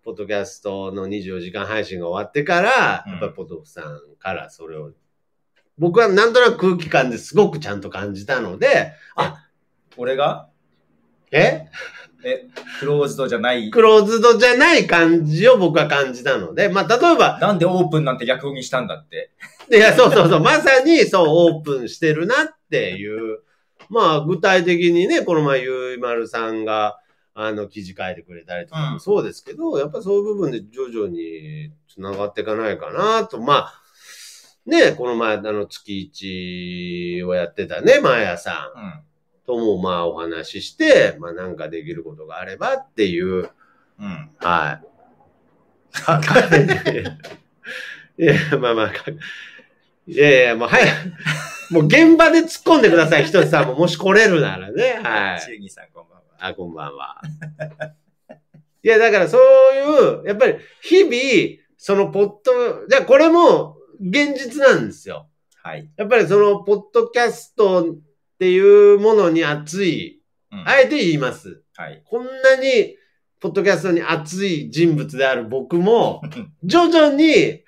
[0.05, 4.93] ポッドキャストの24時間配信が終わってから、やっぱりポトフさんからそれを、
[5.79, 9.49] 僕はなんとなく空気感ですごくちゃんと感じたので、あ、
[9.97, 10.49] 俺が？
[11.33, 11.67] え？
[12.29, 12.49] え、
[12.81, 17.39] クローズドじゃないクローズドじゃない感じを僕は感じたので、まあ、例えば。
[17.39, 19.31] なんでオープンなんて逆にしたんだって。
[19.71, 23.43] いや、そうそうそう、まさにそう、オープンしてるなっていう。
[23.89, 26.99] まあ、具体的にね、この前、ゆいまるさんが、
[27.35, 33.83] あの、記事書いてくれたりとかもそうですけど、うん、やっぱそういう部分で徐々に繋がっていかないかなと、まあ、
[34.65, 38.79] ね、この前、あの、月一をやってたね、マーヤさん。
[38.79, 39.07] うん
[39.47, 43.51] ともまあお話しして、まあなんかできることがあればっていう、
[43.99, 44.87] うん、はい。
[48.23, 48.93] いや、まあまあ、
[50.07, 50.89] いやいや、もう早く、
[51.73, 55.01] もう現場で突っ込んでください、ひとつさんも、もし来れるならね。
[55.03, 55.41] はい。
[55.41, 56.25] チューギさんこんばんは。
[56.39, 57.21] あ、こんばんは。
[58.83, 59.41] いや、だからそう
[60.21, 61.15] いう、やっぱり日々、
[61.77, 65.29] そのポッド、じゃあこれも現実なんですよ。
[65.63, 65.91] はい。
[65.97, 67.97] やっぱりそのポッドキャスト
[68.37, 70.21] っていうものに熱い、
[70.53, 71.63] うん、あえて言います。
[71.75, 72.03] はい。
[72.05, 72.97] こんなに、
[73.41, 76.23] ポッドキャストに熱い人物である僕も、
[76.63, 77.63] 徐々に、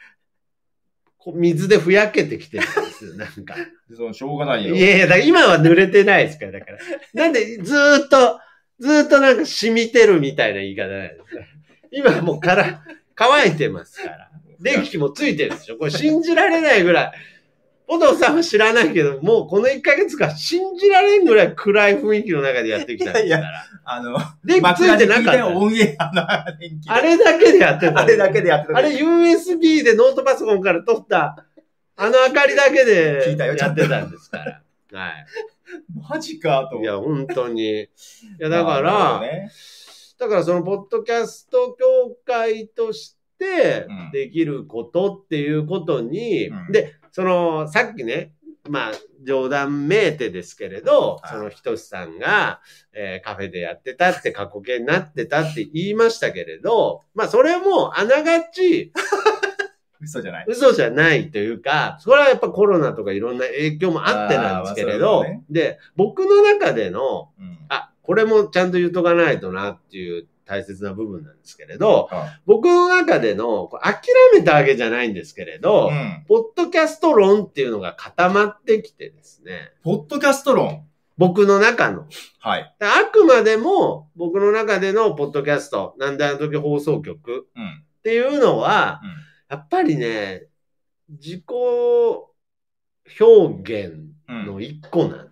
[1.35, 3.57] 水でふやけてきてるんですよ、 なんか。
[3.95, 4.75] そのしょうがないよ。
[4.75, 6.79] いやいや、だから今は濡れてないですから、だから。
[7.15, 8.41] なんで、ずーっと、
[8.79, 11.19] ずーっとなんか染みてるみたいな言い方なんです
[11.91, 12.83] 今はもうから、
[13.15, 14.31] 乾いてますから。
[14.61, 17.13] 電気もついてるでしょこれ信じられないぐらい。
[17.91, 23.25] お父さんは知らないけど、もうこの1ヶ月間信じられんぐらい暗い雰囲気の中でやってきたから。
[23.25, 23.49] いやいや
[23.85, 25.49] あの、電気ついてなかった。
[25.49, 28.01] オンエアのあれだけでやってた。
[28.01, 28.79] あれだけでやってた。
[28.79, 31.47] あれ USB でノートパソコンから撮った、
[31.97, 34.63] あの明かりだけでやってたんですから。
[34.93, 35.27] はい。
[36.11, 36.81] マジかと。
[36.81, 37.85] いや、本当に。
[37.85, 37.89] い
[38.39, 39.51] や、だから、ね、
[40.19, 48.31] だからその、ポッドキャスト協会としてできることっていうことに、うん、で、その、さっきね、
[48.69, 48.93] まあ、
[49.25, 52.61] 冗談めいてですけれど、そのひとしさんが、
[52.93, 58.93] えー、カフェでやってたって過去形になってたって言いましたけれど、まあそれもあながち、
[60.01, 60.45] 嘘じゃない。
[60.47, 72.09] 嘘じゃないというか、それはやっぱコロナとかいろんな影響もあってなんですけれど、ね、で、僕の中での、うん、あ、これもちゃんと言うとかないとなっていう大切な部分なんですけれど、
[72.47, 79.73] 僕の中での、諦めたわけじゃないんですけれど、うん、ポッドキャスト論っていうのが固まってきてですね。
[79.85, 80.87] ポッドキャスト論
[81.19, 82.07] 僕の中の。
[82.39, 82.75] はい。
[82.81, 87.49] あくまでも、僕の中でのポッドキャスト、なんであの時放送局
[87.99, 89.11] っていうのは、うん、
[89.51, 90.45] やっぱりね、
[91.11, 91.45] 自己
[93.21, 93.97] 表現
[94.29, 95.29] の一個なん。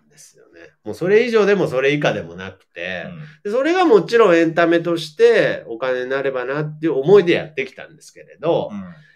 [0.83, 3.05] もうそれ以上でもそれ以下でもなくて、
[3.43, 8.71] でそれがもちろんエンタメとしてお金になればなっていう思いでやってきたんですけれど、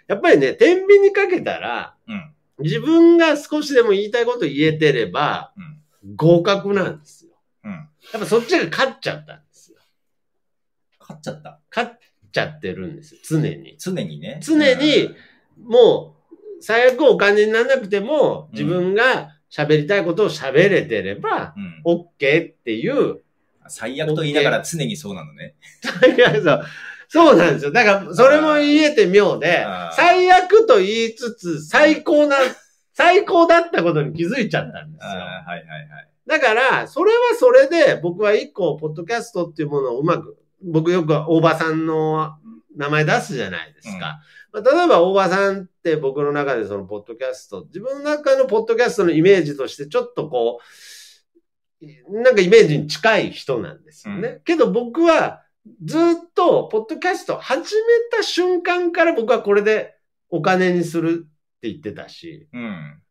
[0.07, 1.95] やっぱりね、天秤にかけたら、
[2.59, 5.53] 自分が少しでも言いたいこと言えてれば、
[6.15, 7.31] 合格なんですよ。
[7.63, 9.77] やっぱそっちが勝っちゃったんですよ。
[10.99, 11.99] 勝っちゃった勝っ
[12.31, 13.21] ちゃってるんですよ。
[13.23, 13.77] 常に。
[13.79, 14.39] 常にね。
[14.43, 15.15] 常に、
[15.63, 21.53] もう、最悪お金にならなくても、自分が喋りたいことを喋れてれば、
[21.85, 23.21] うん、OK っていう。
[23.67, 25.55] 最悪と言いながら常にそうなのね。
[26.01, 26.63] 最悪そう。
[27.07, 27.71] そうなんですよ。
[27.71, 32.37] だから、それも言えて妙で、最悪と言いつつ、最高な、
[32.93, 35.09] 最高だったことに気づいちゃったんですよ。
[35.09, 36.07] はいはいはい。
[36.25, 42.37] だから、それはそれで、僕は一個、ポッドキャストっていうものをうまく、僕よく大場さんの
[42.77, 44.21] 名前出すじゃないですか。
[44.51, 54.27] まあ、例えば、大場さんって僕の中でそのポッドキャスト、自分の中のポッドキャストのイメージとしてちょっとこう、なんかイメージに近い人なんですよね。
[54.29, 55.41] うん、けど僕は
[55.83, 56.01] ずっ
[56.35, 59.95] とポッドキャスト始めた瞬間から僕はこれで
[60.29, 63.01] お金にするって言ってたし、うん、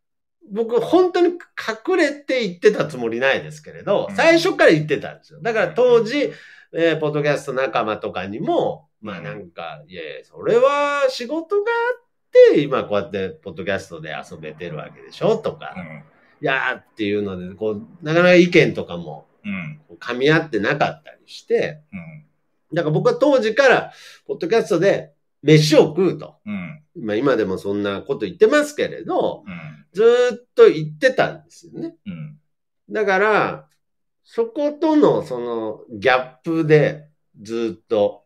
[0.53, 5.41] 僕本当に隠れて言ってたつもりないですけれど、最初から言ってたんですよ。
[5.43, 6.33] だから当時、
[6.73, 15.85] えー、ポッドキャスト仲間とかにも、まあなんか、いやそれは仕事があって、今こうやってポッドキャストで遊べてるわけでしょとか、うん、
[16.43, 19.27] いやーっていうので、こう、なかなか意見とかも、
[19.99, 22.27] 噛み合ってなかったりして、うん、
[22.75, 23.93] だから僕は当時から、
[24.27, 26.37] ポッドキャストで飯を食うと。
[26.45, 30.03] うん、まあ今でもそんなこと言ってますけれど、うん、ず
[30.45, 31.95] っと言ってたんですよね。
[32.07, 32.39] うん、
[32.91, 33.67] だから、
[34.25, 37.09] そことのそのギャップで
[37.41, 38.20] ずっと。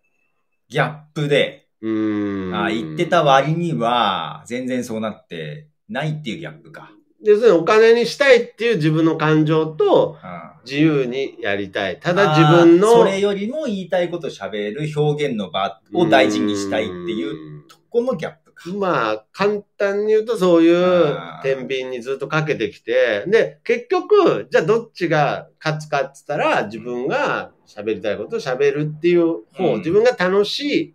[0.74, 1.68] ギャップで。
[1.82, 2.52] うん。
[2.52, 6.90] あ言ってた割には、全然そうなってないっていうギャップか。
[7.22, 10.18] 要するにお金にしたいっていう自分の感情と、
[10.64, 12.00] 自由にやりたい。
[12.00, 12.88] ただ自分の。
[12.88, 18.74] それよりも言いたいこと喋る表現の場を大事にしたいっていうとこのギャップ。
[18.76, 30.94] まあ、簡単に言うとそういう天秤にずっとかけてきて、で、結局、じゃあどっちが勝つかって言ったら、自分が喋りたいことを喋るっていう方、うん、自分が楽しいっ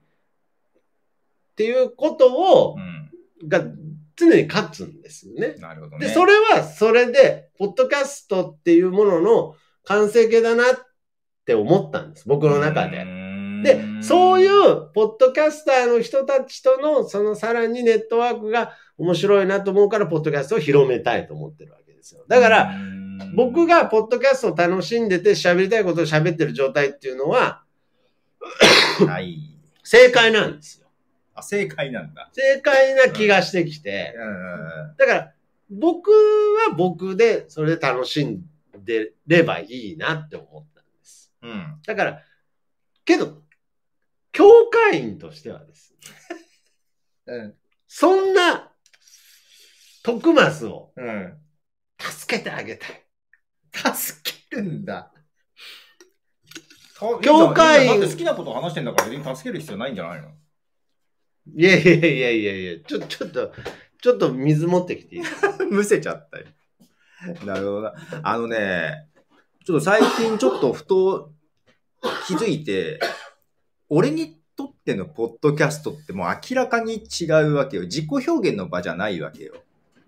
[1.55, 2.75] ていうことを、
[3.41, 3.63] うん、が
[4.15, 5.55] 常に勝つんですよね。
[5.59, 6.07] なるほどね。
[6.07, 10.67] で、それはそれで、ポッドキャストっていうものの完成形だなっ
[11.45, 12.27] て思ったんです。
[12.27, 13.05] 僕の中で。
[13.63, 22.23] で、そういうポッドキャスターの人たちとの、そのさらにネットワークが面白いなと思うから、ポッドキャストを広めたいと思ってるわけですよ。
[22.27, 22.73] だから、
[23.35, 27.63] 僕がポッドキャストを楽しんでて喋りたいことを喋ってる状態っていうのは、
[29.07, 29.39] はい。
[29.83, 30.87] 正解なんですよ。
[31.35, 32.29] あ、正解なんだ。
[32.33, 34.13] 正解な気がしてきて。
[34.97, 35.33] だから、
[35.69, 38.43] 僕は僕でそれで楽しん
[38.77, 41.31] でればいいなって思ったんです。
[41.41, 41.79] うん。
[41.85, 42.21] だから、
[43.05, 43.41] けど、
[44.31, 45.93] 教会員としてはです
[47.27, 47.53] ね、うん、
[47.87, 48.71] そんな、
[50.03, 50.91] 徳マスを、
[51.99, 53.08] 助けてあげたい。
[53.95, 55.11] 助けるんだ。
[57.21, 58.01] 教会員。
[58.01, 60.29] 好きなことを話してんだから別に助ける必要ないんじゃないの？
[61.55, 63.53] いやいやいやいやいや、ちょ、ちょっと、
[64.01, 65.21] ちょっと水持ってきていい？
[65.71, 66.45] むせちゃったよ。
[67.45, 67.93] なるほどな。
[68.23, 69.07] あのね、
[69.65, 71.33] ちょっと最近ちょっとふと
[72.27, 72.99] 気づいて、
[73.89, 77.83] 俺にとってのポッドキャストってもう明らかに違うわけよ。
[77.83, 79.53] 自己表現の場じゃないわけよ。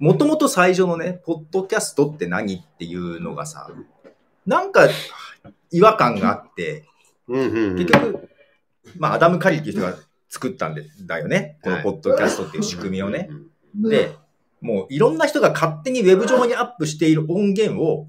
[0.02, 3.70] もともと最初のね、ポッドキャストって何っていうのがさ、
[4.48, 4.90] なんか
[5.70, 6.86] 違和感があって、
[7.28, 8.30] 結局、
[8.98, 9.96] まあ、アダム・カリっていう人が
[10.28, 11.60] 作ったんだよね。
[11.64, 13.30] このポッドキャストっていう仕組みをね。
[13.76, 14.16] で、
[14.60, 18.08] もういろんな人が勝手にウェブ上にアップしている音源を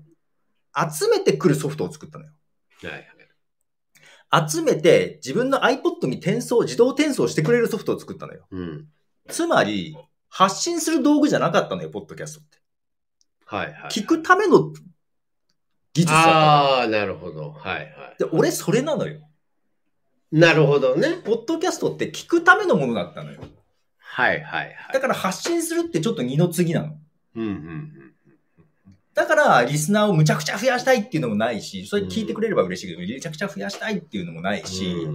[0.75, 2.33] 集めてくるソフトを作ったのよ。
[2.85, 3.09] はい
[4.49, 8.47] 集めて自分の iPod に転送、自動転送してくれるソフトを作ったのよ。
[8.51, 8.87] うん、
[9.29, 9.95] つまり、
[10.33, 12.59] 発信する道具じゃなかったのよ、ポッドキャストって。
[13.45, 13.91] はいはい。
[13.91, 14.73] 聞くための
[15.93, 17.51] 技術だったああ、なるほど。
[17.51, 17.87] はいはい。
[18.19, 19.21] で、俺それなのよ。
[20.33, 21.19] なるほどね。
[21.23, 23.43] ポッドキャストって聞くためのものだったのよ。
[23.99, 24.77] はいはいはい。
[24.95, 26.97] だから発信するってちょっと二の次なの。
[27.37, 28.13] うんうんうん。
[29.13, 35.07] だから、リスナーをむちゃくちゃ増やしたいっていうのもないし、それ聞いてくれれば嬉しいけど、めちゃくちゃ増やしたいっていうのもないし、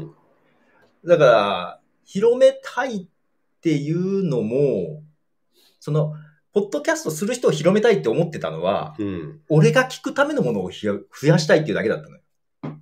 [1.03, 3.07] だから、広めたいっ
[3.61, 5.01] ていうのも、
[5.87, 6.15] その、
[6.53, 12.21] ポッドキャストする人を広めたいって思ってたのは、うん、俺が聞くためのものを増やしたいっていうだけだったのよ。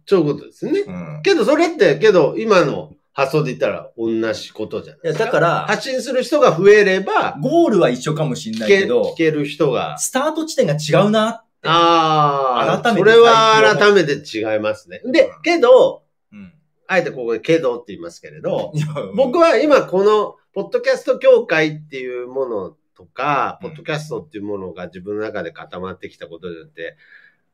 [0.07, 0.79] そういうことですね。
[0.79, 5.23] うん、けど、それって、けど、今の発想で言ったら同じことじゃないですか？
[5.23, 9.99] いや、だから、発信する人が増えれば、ゴールは一緒かもしれないけど、聞ける人が。
[9.99, 11.67] スタート地点が違うなって。
[11.67, 13.11] ああ、改めて。
[13.11, 15.03] それは改めて違いますね。
[15.05, 16.53] で、けど、うん、
[16.87, 18.73] あえてここでけどって言いますけれど、
[19.15, 26.97] 僕は今この、ポッドキャスト協会っていうものとか、ポッドキャストっていうものが自分の中で固まってきたことによって、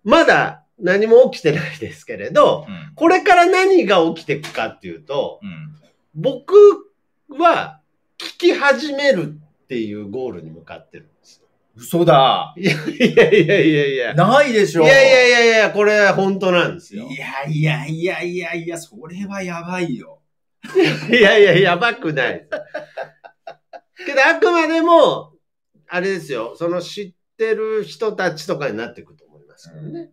[0.04, 5.76] まだ何も起きてないですけれど、うん、これから何が起きていくかっていうと、うん、
[6.16, 6.56] 僕
[7.30, 7.80] は
[8.18, 11.48] 聞き始めるっていうゴールに向かってるんですよ。
[11.76, 12.54] 嘘だ。
[12.58, 14.14] いやいやいやいやいや。
[14.14, 14.84] ないでしょ。
[14.84, 17.08] いやいやいやいや、これは本当なんですよ。
[17.10, 20.20] いやいやいやいやいや、それはやばいよ。
[21.10, 22.48] いやいや、やばくない。
[24.06, 25.34] けど、あくまでも、
[25.88, 30.12] あれですよ、その知ってる人たちとかになっていくとますよね。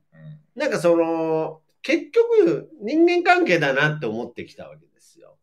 [0.57, 5.39] うん、なんかその、結局人間関係だなって思ってきたわけですよ。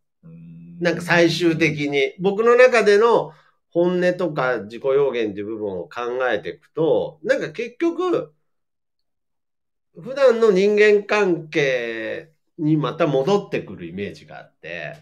[0.79, 2.13] なんか最終的に。
[2.19, 3.31] 僕の中での
[3.71, 8.34] 本音とか自己表現っていう部分を考えていくと、なんか結局、
[9.99, 14.97] 普段の人間関係にまた戻ってくるイメージがあって、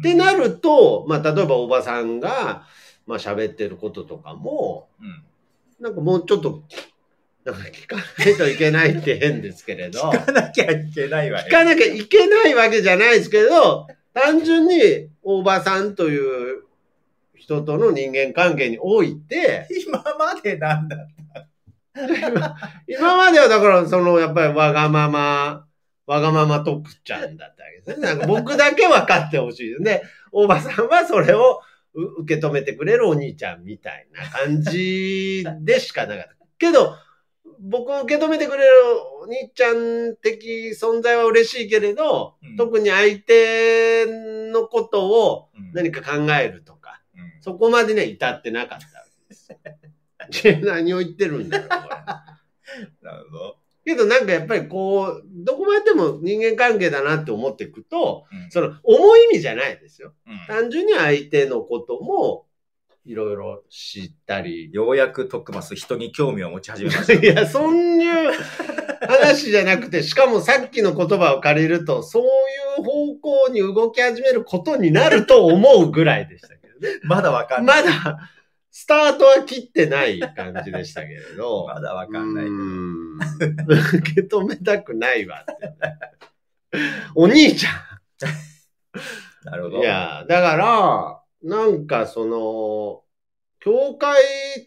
[0.00, 2.66] ってなると、まあ、例えばおばさんが、
[3.06, 5.22] まあ、喋ってることとかも、うん、
[5.80, 6.62] なんかもうちょっと
[7.44, 10.10] だから聞かないといけないって変ですけれど。
[10.10, 16.64] 聞かなきゃいけないわ聞かなきゃいけないわけじゃないですけど、単純に大場さんという
[17.34, 20.98] 人との人間関係において、今までなんだっ
[21.34, 21.48] た？
[21.94, 25.66] 今 今まではだからそのやっぱりわがまま、
[26.10, 28.04] わがまま特ちゃんだったわけですね。
[28.04, 30.02] なんか僕だけ分かってほしいですね。
[30.32, 31.60] 大場さんはそれを
[31.94, 36.46] 受け止めてくれるお兄ちゃんみたいな感じでしかなかった。
[36.58, 36.96] けど、
[37.60, 38.72] 僕を受け止めてくれる
[39.22, 44.06] お兄ちゃん的存在は嬉しいけれど、うん、特に相手
[44.50, 49.04] のことを何か考えるとか、うん、そこまでね、至ってなかったわ
[50.32, 50.60] けです。
[50.66, 51.80] 何を言ってるんだろう、これ。
[53.00, 53.59] なるほど。
[53.84, 60.12] けどなんかやっぱりこう、どこまでも人間関係だなって思っていくと、うん、その重い意味じゃないですよ。
[60.46, 62.46] 単純に相手のことも
[63.06, 64.70] いろいろ知ったり。
[64.72, 67.12] ようやくトックマス人に興味を持ち始めました。
[67.14, 68.32] いや、そういう
[69.00, 72.26] 話じゃなくて、しかもさっきの言葉を借りると、そうい
[72.80, 77.00] う方向に動き始めることになると思うぐらいでしたけどね。
[77.02, 77.84] まだわかんない。
[77.84, 78.30] まだ、
[78.70, 81.66] スタートは切ってない感じでしたけれど。
[81.72, 82.44] まだわかんない。
[83.98, 85.74] 受け止めたくないわって、
[87.14, 87.72] お兄ちゃん。
[89.44, 89.78] なるほど。
[89.78, 93.02] いや、だから、なんかその、
[93.60, 94.16] 教会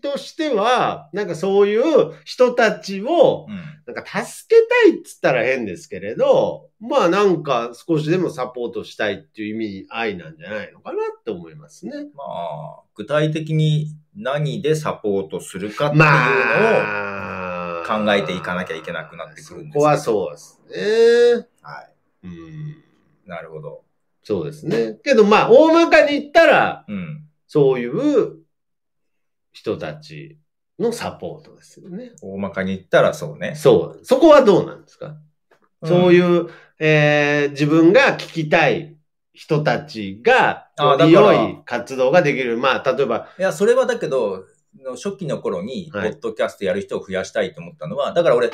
[0.01, 3.47] としては、なんかそういう人たちを、
[3.87, 11.91] なんか助けたいっつったら変ですけれど、まあなんか少しでもサポートしたいっていう意味、愛なんじゃないのかなって思いますね。
[12.15, 16.05] まあ、具体的に何でサポートするかっていうの
[17.81, 20.61] を考えていかなきゃいけなくなってくるんです、まあ、そこはそうです
[21.39, 21.47] ね。
[21.63, 22.27] はい。
[22.27, 22.83] うん。
[23.25, 23.81] なるほど。
[24.21, 24.99] そうですね。
[25.03, 28.42] けどまあ、大まかに言ったら、うん、そういう
[29.53, 30.37] 人たち
[30.79, 32.11] のサポートですよね。
[32.21, 33.55] 大まかに言ったらそうね。
[33.55, 34.05] そう。
[34.05, 35.15] そこはどうなんですか、
[35.81, 38.97] うん、そういう、えー、自分が聞きたい
[39.33, 42.57] 人たちが、良い活動ができる。
[42.57, 43.29] まあ、例えば。
[43.39, 44.45] いや、それはだけど、
[44.95, 48.51] 初期の頃に、ポッドキャストやる人を増やしたいと思ったのは、はい、だから俺、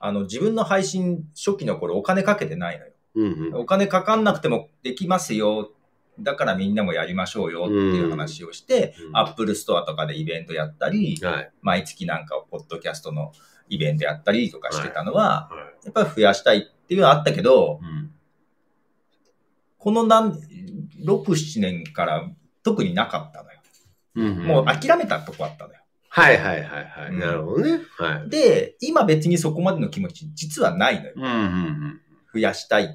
[0.00, 2.92] あの、自分の配信初期の頃お金かけてないのよ。
[3.14, 5.72] うんうん、お金かかんなくてもできますよ
[6.20, 13.32] だからみんなもやりましょうよっていう話をして、アップルストアとかでイベントやったり、はい、毎月なんかポッドキャストの
[13.68, 18.10] イベントやったりとかしてたのは、はいはい、やっぱり増やしたいっていうのはあったけど、うん、
[19.78, 20.38] この何、6、
[21.04, 22.28] 7年から
[22.62, 23.58] 特になかったのよ。
[24.16, 25.80] うんうん、もう諦めたとこあったのよ。
[26.08, 27.10] はいはいはいはい。
[27.10, 27.80] うん、なるほどね。
[27.96, 28.30] はい。
[28.30, 31.12] で、今別にそこまでの気持ち実はないのよ。
[31.16, 32.00] うんうんうん、
[32.32, 32.88] 増やしたいっ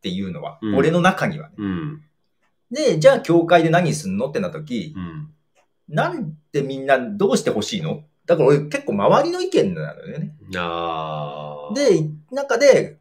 [0.00, 1.54] ていうのは、うん、俺の中にはね。
[1.58, 2.02] うん
[2.70, 5.30] で、じゃあ教会で何すんのってなった時、うん、
[5.88, 8.02] なんでみんなどうしてほしいの？
[8.26, 10.34] だから俺結構周りの意見なのよね。
[10.56, 12.98] あで、中で、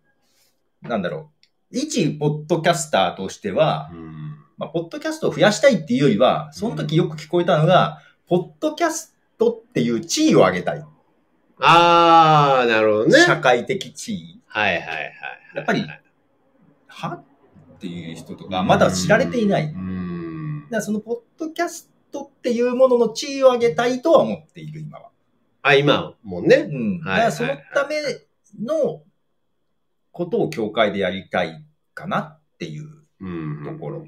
[0.82, 1.32] なんだろ
[1.72, 10.86] う、一ポッドキャスターとしては、うん、まあ、ポッドキャストを増やしたいっていうよりは、その時よく聞こえたのが、うん、ポッドキャストっていう地位を上げたい。
[11.60, 13.20] ああ、なるほどね。
[13.20, 14.42] 社会的地位。
[14.46, 15.14] はいはいはい。
[15.56, 15.84] やっぱり、
[16.88, 17.24] は
[17.86, 19.68] っていう人とか、まだ知られていない。
[19.68, 19.78] だか
[20.72, 25.10] らそのポッドキャストっていうものの地位を上げたいとは思っている、今は。
[25.62, 26.68] あ、今もね。
[26.72, 27.00] うん。
[27.00, 28.02] だからそのため
[28.60, 29.04] の
[30.12, 32.86] ことを教会でやりたいかなっていう
[33.64, 34.08] ところ。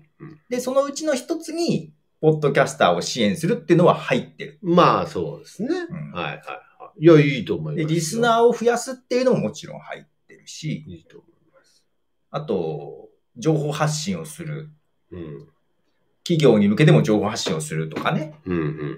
[0.50, 4.60] で、そのうちの一つに、ポッドキャスターを支援するっていうのは入ってる。
[4.64, 5.70] まあ、そうですね。
[5.90, 7.04] うん、はいはいはい。
[7.04, 7.88] いや、いいと思います。
[7.88, 10.84] で、リスナーを増やすっていうのももちろん入ってるし。
[10.88, 11.86] いいと思います。
[12.32, 13.07] あと、
[13.38, 14.70] 情報発信をする。
[15.12, 15.48] うん、
[16.24, 18.34] 企業に向けても情報発信をするとかね。
[18.46, 18.98] うんうんうん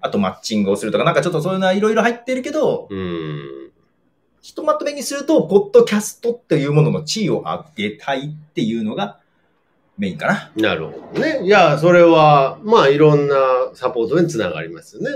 [0.00, 3.72] あとマッチングをするとか、なんかちょっとそういうのはいろいろ入ってるけど、うん、
[4.40, 9.18] ひとまとめにすると、ポッドキャストっていうものの地位を上げたいっていうのが
[9.96, 10.52] メインかな。
[10.56, 11.40] なるほどね。
[11.42, 13.34] いや、それは、まあいろんな
[13.74, 15.10] サポートにつながりますよね。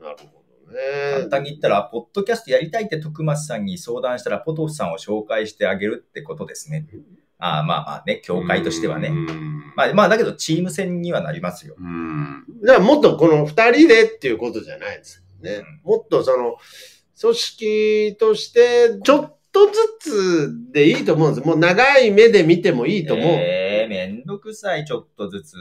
[0.00, 0.24] うん、なるほ
[0.66, 0.80] どね。
[1.18, 6.86] 簡単に言ったら、ポッドキャストやりたいって徳松さんに相談したら、ポトフさんを紹介してあげるってことですね。
[7.38, 9.10] あまあまあね、協会としてはね。
[9.76, 11.74] まあまあだけどチーム戦にはなりますよ。
[11.78, 12.44] うん。
[12.62, 15.56] だからもっとこの二人でっていうことじゃないですね。
[15.84, 16.56] うん、もっとその、
[17.20, 21.46] 組織として、ちょっとずつでいいと思うんです。
[21.46, 23.26] もう長い目で見てもいいと思う。
[23.26, 25.56] ええー、めんどくさい、ちょっとずつ。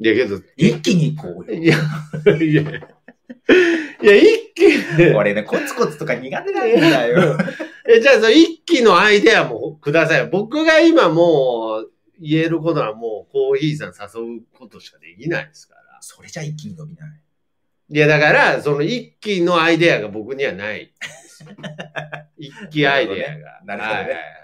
[0.00, 1.60] いやけど、一気にこうよ。
[1.60, 1.76] いや、
[2.40, 2.97] いや。
[4.02, 5.14] いや、一気に。
[5.14, 7.38] 俺ね、コツコツとか苦手なんだよ。
[7.86, 10.28] え、じゃあ、その一気のアイデアもください。
[10.28, 15.82] 僕が今もう言えることはもうコーヒーさん誘うことしかできないですから。
[16.00, 17.20] それじゃ一気に伸びない。
[17.90, 20.92] いや、だから、その一気のアイデアが僕にはない。
[22.36, 23.60] 一気アイデアが。
[23.64, 24.38] なるほどね。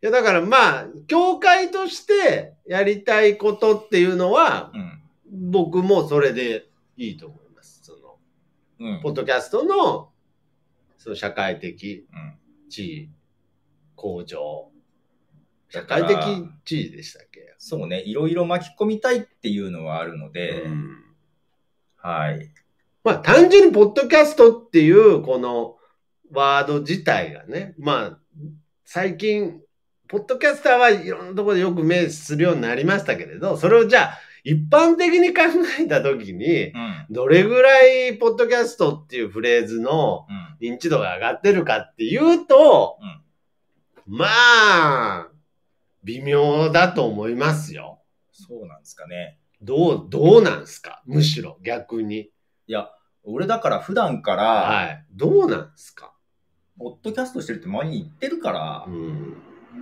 [0.00, 4.97] いや、だからまあ、教会としてやりたいことっていうのは、うん、
[5.30, 7.80] 僕もそれでいいと思います。
[7.82, 8.18] その、
[8.80, 10.10] うん、ポッドキャストの
[10.96, 12.06] その社会的
[12.68, 13.10] 地位、
[13.94, 14.70] 向上。
[15.70, 16.16] 社会的
[16.64, 17.54] 地位でしたっけ？
[17.58, 21.04] そうね、いろいろ巻き込みたいっていうのはあるので、うん、
[21.96, 22.50] はい。
[23.04, 25.76] まあ単純にポッドキャストっていうこの
[26.32, 28.18] ワード自体がね、まあ
[28.84, 29.60] 最近、
[30.08, 34.18] ポッドキャスターはいろんなところでよく目するようになりましたけれど、それをじゃあ
[34.48, 35.42] 一般的に考
[35.78, 36.72] えたときに、
[37.10, 40.26] どれぐらいポッドキャストっていうフレーズの
[40.58, 42.98] 認知度が上がってるかっていうと、
[44.06, 45.28] まあ、
[46.02, 48.00] 微妙だと思いますよ。
[48.32, 49.38] そうなんですかね。
[49.60, 51.02] どう、どうなんですか？
[51.04, 52.30] むしろ逆に。
[52.66, 52.88] いや、
[53.24, 55.04] 俺だから普段から、はい。
[55.12, 56.14] どうなんですか？
[56.78, 59.36] ポッドキャストしてるって前に言ってるから、うん、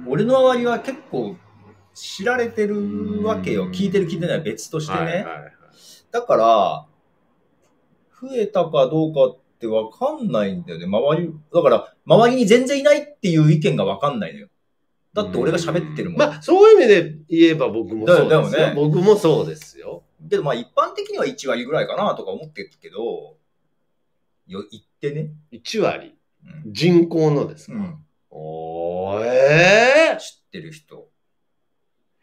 [0.08, 1.36] 俺の周りは結構
[1.96, 3.70] 知られてるわけよ。
[3.70, 4.98] 聞いてる聞いてない別としてね。
[4.98, 5.52] はいはいはい、
[6.12, 6.86] だから、
[8.20, 10.84] 増えたかどうかってわかんないんだよね。
[10.84, 14.48] 周り、だから、周りに全然いないっていう意見がわかんないのよ。
[15.14, 16.18] だって俺が喋ってるもん。
[16.18, 18.66] まあ、そういう意味で言えば僕もそうですよ。
[18.68, 20.02] ね、僕もそうですよ。
[20.28, 23.36] けどまあ一般的には1割ぐらいかなとか思ってるけど、
[24.46, 25.30] よ、言ってね。
[25.52, 31.08] 1割、うん、人口のですか、うん、おー、えー、知ってる人。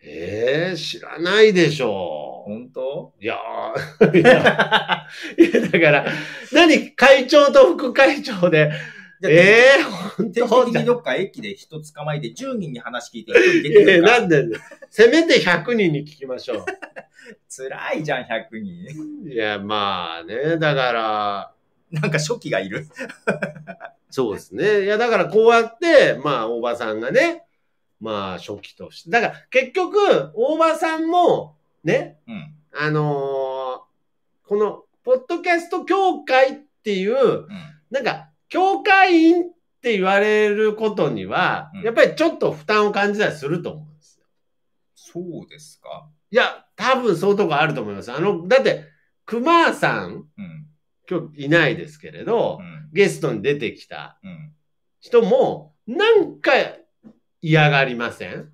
[0.06, 2.49] ええー、知らないでしょう。
[2.49, 3.14] 本当？
[3.22, 6.06] いやー、 いや、 いやだから、
[6.51, 8.72] 何会長と副会長で、
[9.24, 14.20] ええー、本当定期にどっか駅で人捕まえて10人に話聞いて1人出てくるか。
[14.20, 14.43] なんで、
[14.89, 16.66] せめて100人に聞きましょう。
[17.47, 19.32] 辛いじゃん、100人。
[19.32, 21.51] いや、まあね、だから。
[21.91, 22.88] なんか初期がいる。
[24.10, 24.84] そうですね。
[24.84, 27.43] いや、だからこうやって、まあ、おばさんがね、
[28.04, 29.10] まあ、初期として。
[29.10, 29.97] だから、結局、
[30.36, 37.49] 大場さんも、ね、うん、あのー、この、ポッドキャスト協会っていう、うん、
[37.89, 39.45] なんか、協会員っ
[39.82, 44.26] て言われることには、うん、やっぱりちょっと負担を感じたりすると思うんですよ。
[44.95, 46.08] そうですか？
[46.30, 48.12] いや、多分そういうとこあると思います。
[48.12, 48.86] あの、だって、
[49.26, 50.68] 熊さん、うん、
[51.10, 52.60] 今日いないですけれど、
[52.91, 54.20] ゲストに出てきた
[54.99, 56.51] 人も、なんか
[57.44, 58.50] 嫌がりません？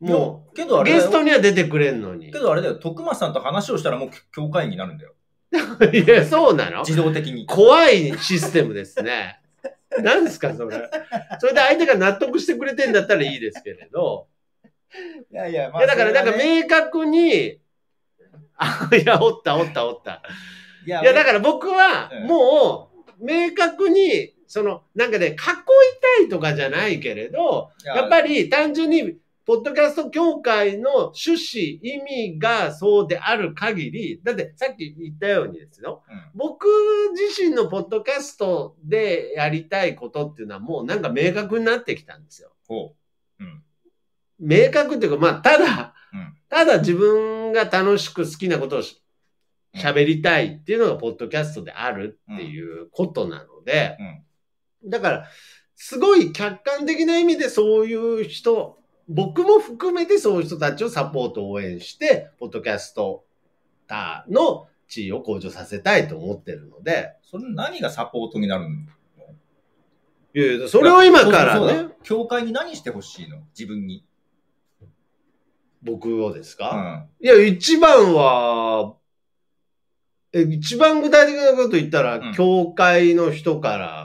[0.00, 2.32] もう、けどあれゲストには出てくれんのに。
[2.32, 5.12] けどあれだよ、徳松さんと話をしたらもう教会員になるんだよ。
[5.92, 6.80] いや、そうなの？
[6.80, 7.46] 自動的に。
[7.46, 9.40] 怖いシステムですね。
[10.02, 10.90] 何ですか、それ？
[11.38, 14.26] それで相手が納得してくれてんだったらいいですけれど。
[15.30, 17.58] いやいや、まあ、いやだから、なんか明確に、
[18.56, 20.22] あ、いや、おった、おった、おった。
[20.86, 28.06] いや、いやだから僕は、もう、明確に、その、なんかね、囲いたいとかじゃないけれど、や。
[28.06, 29.16] っぱり単純に、
[29.46, 36.66] ポッドキャスト協会の趣旨、意味がそうである限り、だってさっき言ったようにですよ、うん、僕
[37.12, 42.52] 自身のポッドキャストでやりたいことっていうのはもうなんか明確になってきたんですよ。
[43.40, 43.44] う。
[43.44, 43.62] ん、
[44.38, 48.82] 明確っていうか、まあ、ただ、うん、ただ自分が楽しく好きなことを
[49.74, 53.98] 喋りたいっていうのがポッドキャストであるっていうことなので、
[54.86, 55.28] だから、
[55.76, 58.78] すごい客観的な意味でそういう人、
[59.08, 63.24] 僕も含めてそういう人たちをサポート応援して、ポッドキャスト
[63.86, 67.12] ターの地位を向上させたいと思ってるので。
[67.22, 68.76] それ何がサポートになるの？
[70.36, 71.88] いやいや、それを今からね。
[72.02, 73.38] 教会に何してほしいの？
[73.58, 74.04] 自分に。
[75.82, 78.94] 僕をですか、うん、いや、一番は、
[80.32, 84.03] え、一番具体的なこと言ったら、うん、教会の人から、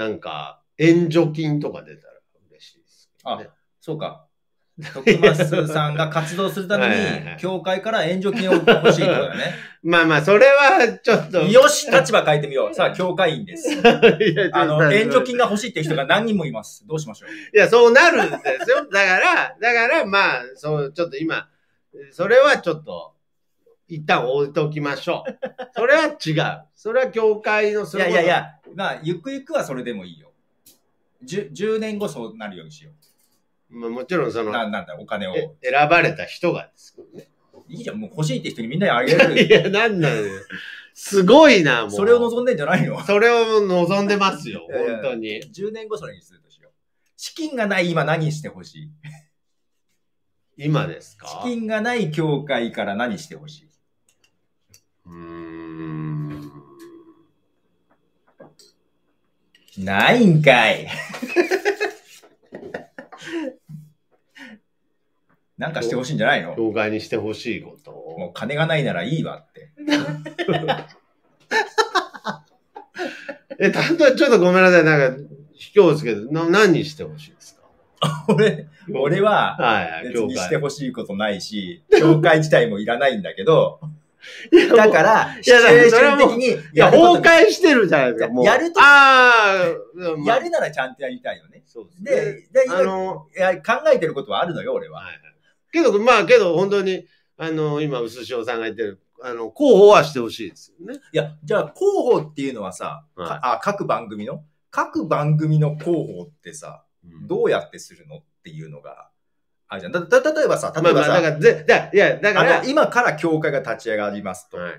[0.00, 2.14] なんか、援助金とか出たら
[2.50, 3.38] 嬉しいです、ね、あ、
[3.80, 4.26] そうか。
[4.94, 9.56] 徳松さんが活動するために、教会から援助金を欲しいとだよね。
[9.84, 11.42] まあまあ、それはちょっと。
[11.42, 12.74] よし、立場変えてみよう。
[12.74, 13.68] さあ、教会員です。
[14.52, 16.86] あの、援助金が欲しいっていう人が何人もいます。
[16.86, 17.28] どうしましょう。
[17.54, 18.88] いや、そうなるんですよ。
[18.90, 21.46] だから、だからまあ、そう、ちょっと今、
[22.10, 23.12] それはちょっと、
[23.90, 25.38] 一旦置いときましょう。
[25.74, 26.68] それは違う。
[26.74, 30.32] それは教会のいやいやいや、まあ、ゆくゆくはそれでもいいよ。
[31.24, 32.92] 10, 10年後そうなるようにしよ
[33.70, 33.78] う。
[33.78, 35.34] まあ、もちろんその、ななんだ、お金を。
[35.34, 37.28] 選ばれた人がですけどね。
[37.68, 39.42] いいじゃん、もう欲しいって人にみんなにあげる。
[39.46, 40.12] いや、なんなん
[40.94, 41.90] すごいな、もう。
[41.90, 45.40] それを望んでんじゃないのそれを望んでますよ、本当に。
[45.42, 46.72] 10年後それにするとしよう。
[47.16, 48.90] 資金がない今何してほしい？
[50.56, 51.28] 今ですか？
[51.28, 53.69] 資金がない教会から何してほしい？
[55.06, 56.52] うん。
[59.78, 60.88] ないんかい。
[65.56, 66.56] なんかしてほしいんじゃないの？
[66.56, 67.90] 教会にしてほしいこと？
[67.92, 69.70] もう金がないならいいわって。
[73.58, 74.84] え、たとちょっとごめんなさい。
[74.84, 75.22] なんか、
[75.52, 77.56] 卑怯ですけど、な何にしてほしいです
[78.00, 78.24] か？
[78.32, 83.80] 俺、俺は、別にしてほしいことないし、教会自体もいらないんだけど、
[84.76, 86.46] だから、シチュエーション的に。
[86.48, 89.66] いや、崩壊してるじゃないですか、やると、あ
[90.24, 91.62] やるならちゃんとやりたいよね。
[91.66, 92.10] そうですね。
[92.52, 95.00] で、であのいや考えてることはあるのよ、俺は。
[95.00, 95.20] はい、
[95.72, 97.06] けど、まあ、けど、本当に、
[97.36, 101.00] あの、今、薄塩さんが言ってる、あの、候補はしてほしいですよね。
[101.12, 104.44] いや、じゃあ、候補っていうのはさ、はい、あ、各番組の？
[104.70, 108.18] 各番組の候補ってさ、うん、どうやってするの？
[108.18, 109.09] っていうのが、
[109.70, 109.92] あるじゃん。
[109.92, 114.56] だ、だ、例えばさ、例えばさ、まあ、だから、いや、だから、今から協会が立ち上がりますと。
[114.56, 114.72] はい、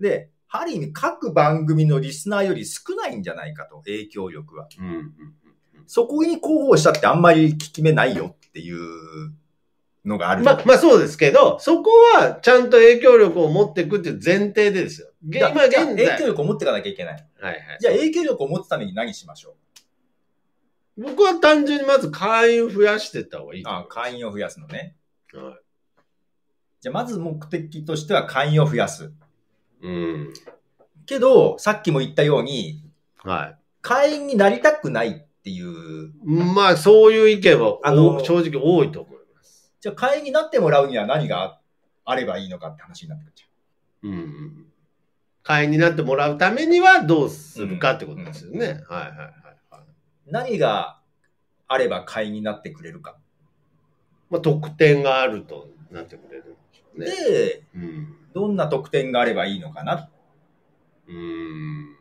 [0.00, 4.68] で、ある意味各番組のリスナーより少ないんじゃないかと、影響力は。
[4.78, 5.12] うんうんうん、
[5.88, 9.34] そこに候補したってあんまり効き目ないよっていう
[10.04, 10.44] のがある。
[10.44, 15.08] まあ、まあそうですけど、そこはちゃんと影響力を持っていくっていう前提でですよ。
[15.24, 15.86] 今現在。
[15.86, 17.26] 影響力を持っていかなきゃいけない。
[17.40, 17.78] はいはい。
[17.80, 19.65] じゃあ影響力を持つために何しましょう？
[20.98, 24.96] 僕は単純にまず会員増やしてた方がいいああ、会員を増やすのね。
[25.32, 25.54] はい。
[26.80, 29.12] じゃあまず目的としては会員を増やす。
[29.82, 30.32] うん。
[31.04, 32.82] けど、さっきも言ったように、
[33.22, 33.58] はい。
[33.82, 36.12] 会員になりたくないっていう。
[36.24, 39.72] まあ、そういう意見は、あの、正直多いと思います。
[39.80, 41.60] じゃあ、会員になってもらうには何が
[42.04, 44.10] あればいいのかって話になってくるじゃん。
[44.10, 44.66] うん。
[45.42, 48.58] 会員になってもらうためにはどうするかってことですよね。
[48.58, 49.45] うんうん、はいはいはい。
[50.26, 51.00] 何が
[51.68, 53.16] あれば会員になってくれるか。
[54.30, 57.06] まあ、特典があるとなってくれるんでしょうね。
[57.06, 60.10] で、うん、どんな特典があればいいのかな。
[61.08, 61.96] うん。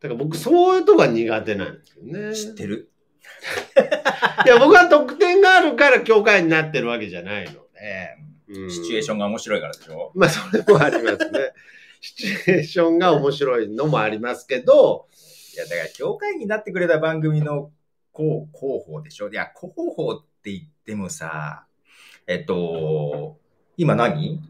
[0.00, 2.34] だから僕そういうとこは苦手なんですよね。
[2.34, 2.90] 知ってる？
[4.44, 8.16] いや、僕は得点があるから教会になってるわけじゃないので。
[8.48, 11.52] うん、シチュエーションが面白いからでしょまあ、それもありますね。
[12.02, 15.06] シチュエーションが面白いのもありますけど、
[15.54, 17.70] いや、だから、教会になってくれた番組の
[18.12, 19.28] 広報でしょ？
[19.28, 21.64] いや、広報って言ってもさ、
[22.26, 23.38] えっと、
[23.76, 24.42] 今何？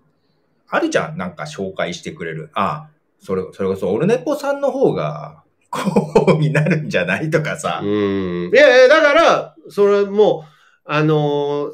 [0.68, 2.50] あるじゃんなんか紹介してくれる。
[2.54, 2.88] あ、
[3.20, 7.30] それ、それこそ、オルネポさんの方が、こうになるんじゃない？
[7.30, 7.80] とかさ。
[7.82, 8.50] うん。
[8.50, 11.70] いやいや、だから、それもう、あのー、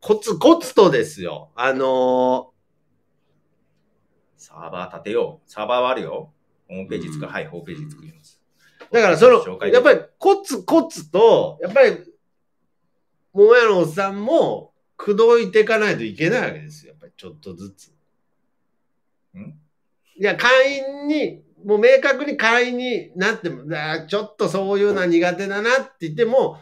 [0.00, 1.50] コツコツとですよ。
[1.54, 2.51] あのー、
[4.42, 5.50] サーバー立てよう。
[5.50, 6.32] サーバーはあるよ。
[6.68, 7.28] ホームページ作る。
[7.28, 8.42] はい、ホームページ作ります。
[8.90, 11.96] だからその、やっぱりコツコツと、やっぱり、
[13.32, 16.92] 桃屋のおっさんも、口説いていかないといけないわけですよ。
[16.92, 17.92] やっぱりちょっとずつ。
[19.36, 19.58] ん？
[20.18, 23.62] いや、会員にもう明確に会員になっても、
[24.08, 26.58] ちょっとそういうのは苦手だなって言っても、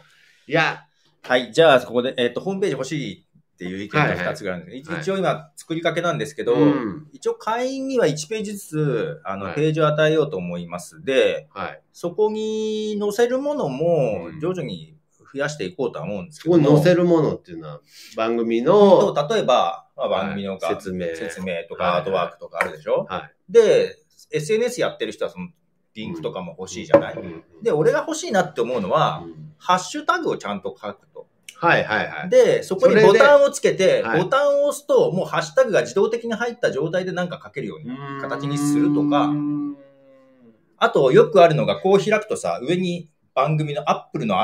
[0.47, 0.85] いや。
[1.23, 3.27] はい、じゃあここで、えっ、ー、と、ホームページ欲しい
[3.61, 6.73] っていう意見が2つぐらいあるんですけど、はいはい、一応今作りかけなんですけど、はい
[7.13, 11.05] 一応会員には1ページずつ、あの、はい、ページを与えようと思います。
[11.05, 14.97] で、はい、そこに載せるものも徐々に
[15.31, 16.77] 増やしていこうとは思うんですけども。
[16.79, 17.81] 載せるものっていうのは
[18.17, 21.15] 番組の、例えば、まあ、番組の、説明。
[21.15, 23.99] 説明とかアートワークとかあるでしょ、はい、で、
[24.31, 25.49] SNS やってる人はその
[25.95, 27.19] リンクとかも欲しいじゃない、
[27.63, 29.25] で、俺が欲しいなって思うのは、
[29.59, 31.30] ハッシュタグをちゃんと書くと。
[31.61, 32.31] はいはいはい。
[32.31, 37.91] で、そこにボタンをつけて、ボタンを押すと、もうハッシュタグが自動的に入った状態でなんか書けるように、
[38.21, 39.31] 形にするとか、
[40.79, 44.37] あと、よくあるのが、こう開くとさ、上に番組のアップルの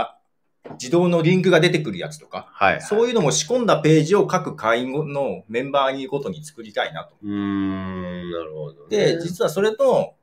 [0.73, 7.17] 自動のリンクが出てくるやつとか、はい、はい、そういうのも仕込んだページを各会員のメンバーにごとに作りたいなと。
[7.23, 10.15] うん、なるほど、ね、で、実はそれと、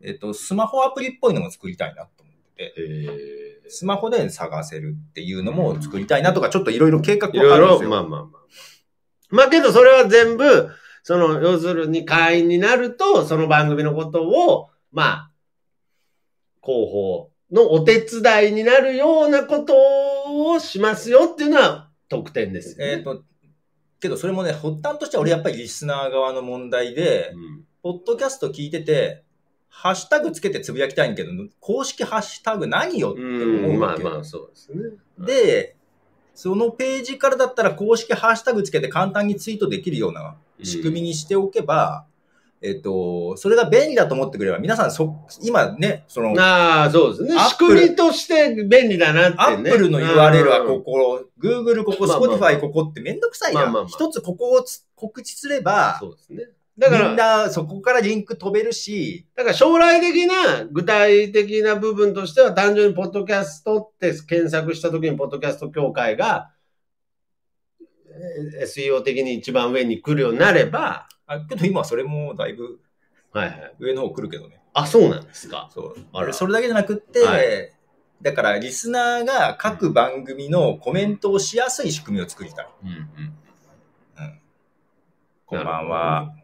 [0.00, 7.90] えっと、スマホアプリっぽいのも作りたいなと思ってて、スマホで探せるっていうのも作りたいなとか、ちょっといろいろ計画はあるんですよ。
[7.90, 8.30] まあまあまあ。
[9.30, 10.68] まあけどそれは全部、
[11.02, 15.30] その、要するに会員になると、その番組のことを、まあ、
[16.62, 19.74] 広報のお手伝いになるようなこと
[20.52, 22.92] をしますよっていうのは特典ですよ、ね。
[22.92, 23.24] えっ、ー、と、
[24.00, 29.24] けどそれもね、発端としては俺やっぱりリスナー側の問題で、うん、ポッドキャスト聞いてて、
[29.70, 34.90] ハッシュタグつけてつぶやきたいんけど、公式ハッシュタグ何よって思うわけ、まあまあそうですね。
[35.18, 35.76] で、
[36.34, 42.04] そのページからだったら公式ハッシュタグつけて簡単にツイートできるような仕組みにしておけば、
[42.62, 47.38] えっと、それが便利だと思ってくれば、皆さんそ、今ね、その、ああ、そうですね。
[47.48, 49.70] 仕組みとして便利だなってね。
[49.70, 53.86] アップルの URL はここ、Google ここ、Spotify ここってめんどくさいな。
[53.88, 54.64] 一つここを
[54.94, 56.48] 告知すれば、そうですね。
[56.80, 59.26] だから、みんなそこからリンク飛べるし。
[59.36, 66.50] だから将来的な具体的な部分としては単純にポッドキャストって検索した時にポッドキャスト協会が
[68.62, 72.80] SEO 的に一番上に来るようになれば、あけど今それもだいぶ、
[73.32, 73.74] はいはい。
[73.78, 74.62] 上の方来るけどね。
[74.72, 75.68] あ、そうなんですか。
[75.74, 75.96] そう。
[76.14, 77.72] あれそれだけじゃなくって、はい、
[78.22, 82.68] だからリスナーが各番組のコメントをしやすい仕組みを作りたい。
[82.84, 82.96] うんうん。
[82.96, 84.40] うん。
[85.44, 86.39] こんばんは。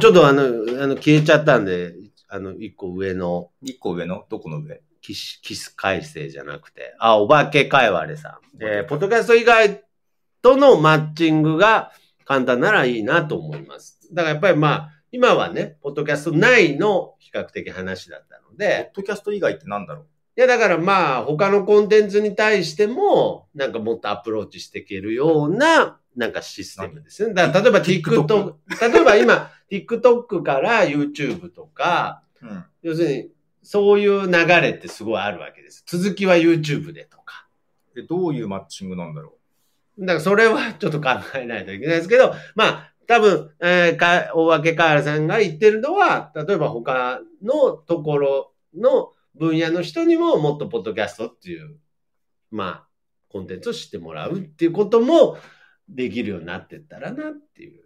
[0.00, 0.42] ちょっとあの、
[0.82, 1.94] あの、消えちゃったんで、
[2.28, 3.50] あの、一個上の。
[3.62, 4.24] 一個上の？
[4.28, 4.82] どこの上？
[5.00, 6.94] キス、キス改正じゃなくて。
[6.98, 8.62] あ、お化け会話でさん。
[8.62, 9.82] えー、ポッドキャスト以外
[10.42, 11.92] とのマッチングが、
[12.24, 13.98] 簡単ならいいなと思います。
[14.12, 18.90] だからやっぱりまあ、今はね、ポッドキャスト内の比較的話だったので。
[18.94, 20.06] ポッドキャスト以外って何だろう？
[20.36, 27.32] いや、だからまあ、他のコンテンツに対しても、なんかもっとアプローチしていけるような、なんかシステムですね。
[27.32, 28.54] だから例えば TikTok、
[28.90, 33.30] 例えば今、TikTok から YouTube とか、うん、要するに、
[33.62, 35.84] そういう流れってすごいあるわけです。
[35.86, 37.46] 続きは YouTube でとか。
[37.94, 39.36] で、どういうマッチングなんだろ
[39.96, 40.00] う？
[40.00, 51.76] だからそれはちょっと考えないといけないですけど、まあ、多分、えー、か、大分カールさんが言ってるのは、例えば他のところの分野の人にももっとポッドキャストっていう、
[52.50, 52.84] まあ、
[53.30, 55.36] コンテンツを知ってもらうっていうことも
[55.88, 57.84] できるようになってったらなっていう。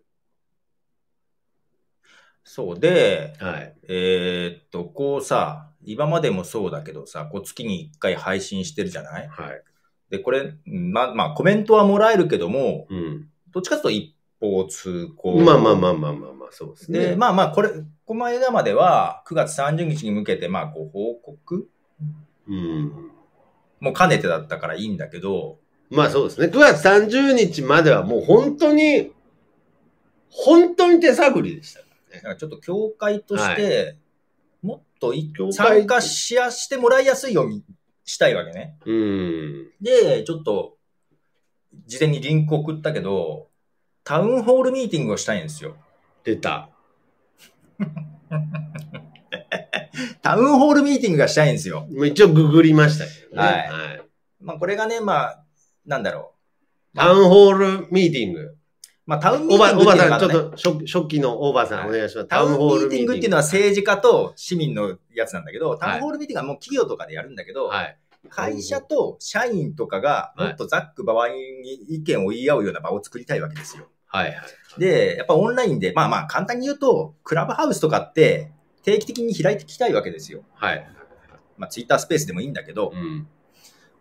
[2.45, 9.29] そうで、はい、えー、っと、こうさ、今までもそうだけどさ、こう月に1回配信してるじゃない？
[9.29, 9.63] はい。
[10.11, 15.39] で、これ、ま、まあ、コメントはもらえるけども、うん、どっちかというと一方通行。
[15.41, 16.99] まあまあまあまあまあまあ、そうですね。
[16.99, 17.71] で、まあまあ、これ、
[18.05, 21.69] この間までは9月30日に向けて、まあ、ご報告？
[22.49, 23.11] うん。
[23.79, 25.62] もう兼ねてだったからいいんだけど。
[25.93, 26.47] まあそうですね。
[26.47, 29.13] 9月30日まではもう本当に、
[30.31, 31.83] 本当に手探りでした。
[32.21, 33.97] かちょっと協会として、
[34.63, 35.13] もっと
[35.53, 37.63] 参加しやしてもらいやすいように
[38.05, 38.77] したいわけね。
[38.87, 39.71] うん。
[39.81, 40.79] で、ちょっと、
[41.87, 43.49] 事前にリンク送ったけど、
[44.05, 45.77] タウンホールミーティングをしたいんですよ。
[46.25, 46.71] 出た。
[50.23, 51.87] タウンホールミーティングがしたいんですよ。
[52.07, 53.43] 一応ググりましたけどね。
[53.43, 53.55] はい。
[53.71, 54.03] はい、
[54.41, 55.42] まあこれがね、まあ、
[55.87, 56.33] なんだろ
[56.95, 56.97] う。
[56.97, 58.57] タウンホールミーティング。
[59.05, 62.29] まあ、タウンミーティングっていうのは、ね、ちょっと初初期のオーバーさん、お願いします。
[62.29, 71.35] タウンホールミーティングっていうのは政治家と市民のやつなんだけど、タウンホールミーティングはもう企業とかでやるんだけど、はい、会社と社員とかがもっとざっくばわに
[71.89, 73.89] 意見を言い合うような場を作りたいわけですよ。
[74.07, 74.81] はいはい。
[74.81, 78.53] で、やっぱオンラインで、まあまあ簡単に言うと、クラブハウスとかって
[78.83, 80.45] 定期的に開いていきたいわけですよ。
[80.55, 80.87] はい。
[81.57, 83.27] まあツイッタースペースでもいいんだけど、うん、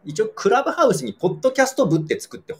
[0.03, 2.53] 一応クラブハウスにポッドキャスト部って作って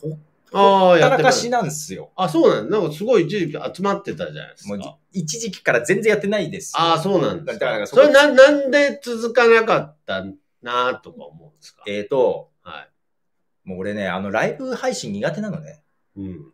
[0.54, 2.12] ああ、やったらかしなんですよ。
[2.16, 4.76] あ、そうなんなんかすごい一時期集まってたじゃないですか。
[4.76, 7.66] もう一時期から全然やってないですああ、そうなんですか。
[7.66, 10.26] だからそれな、なんで続かなかった
[10.62, 11.84] なとか思うんですか？
[11.88, 12.82] えっ、ー、と、は
[13.66, 13.70] い。
[13.70, 15.84] もう俺ね、あの、ライブ配信苦手なのね。
[16.18, 16.52] うん。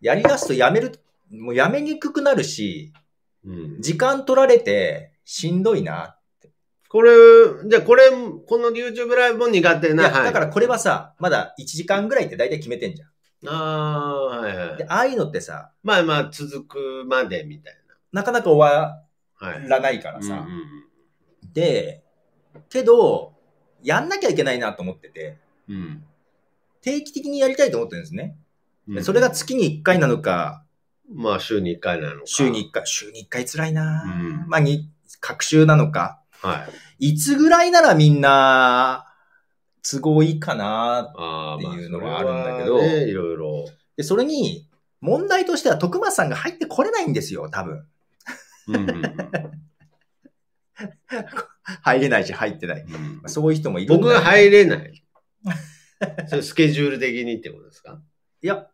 [0.00, 0.98] やり出すとやめる、
[1.30, 2.92] もうやめにくくなるし、
[3.44, 3.82] うん。
[3.82, 6.16] 時間取られてしんどいな
[6.94, 7.10] これ、
[7.66, 8.04] じゃあこれ、
[8.46, 10.02] この YouTube ライブも苦手な。
[10.04, 13.08] いや、だからこれはさ、まだ1時間ぐらいって大体決めてんじゃん。
[13.48, 14.76] ああ、はいはい。
[14.76, 18.20] で、ああいうのってさ、まあまあ続くまでみたいな。
[18.20, 19.02] なかなか終わ
[19.40, 20.46] らないからさ。
[21.52, 22.04] で、
[22.68, 23.32] けど、
[23.82, 25.38] やんなきゃいけないなと思ってて、
[25.68, 26.04] うん、
[26.80, 28.36] 定期的にやりたいと思ってるんですね。
[28.86, 30.62] うん、それが月に1回なのか、
[31.12, 32.26] まあ週に1回なのか。
[32.26, 36.20] 週に1回、週に1回辛いな、うん、まあに、各週なのか。
[36.48, 36.68] は
[36.98, 37.10] い。
[37.10, 39.06] いつぐらいならみんな、
[39.82, 43.64] 都合いいかなっていうのがあるんだけど、ね、いろいろ。
[43.96, 44.68] で、それに、
[45.00, 47.86] 問題としては徳松さんが入ってこれないんですよ、多分。
[48.68, 48.86] うん、
[51.82, 52.80] 入れないし入ってない。
[52.80, 55.04] うん、そういう人もいる僕が入れない。
[56.28, 58.00] それスケジュール的にってことですか？
[58.42, 58.66] いや、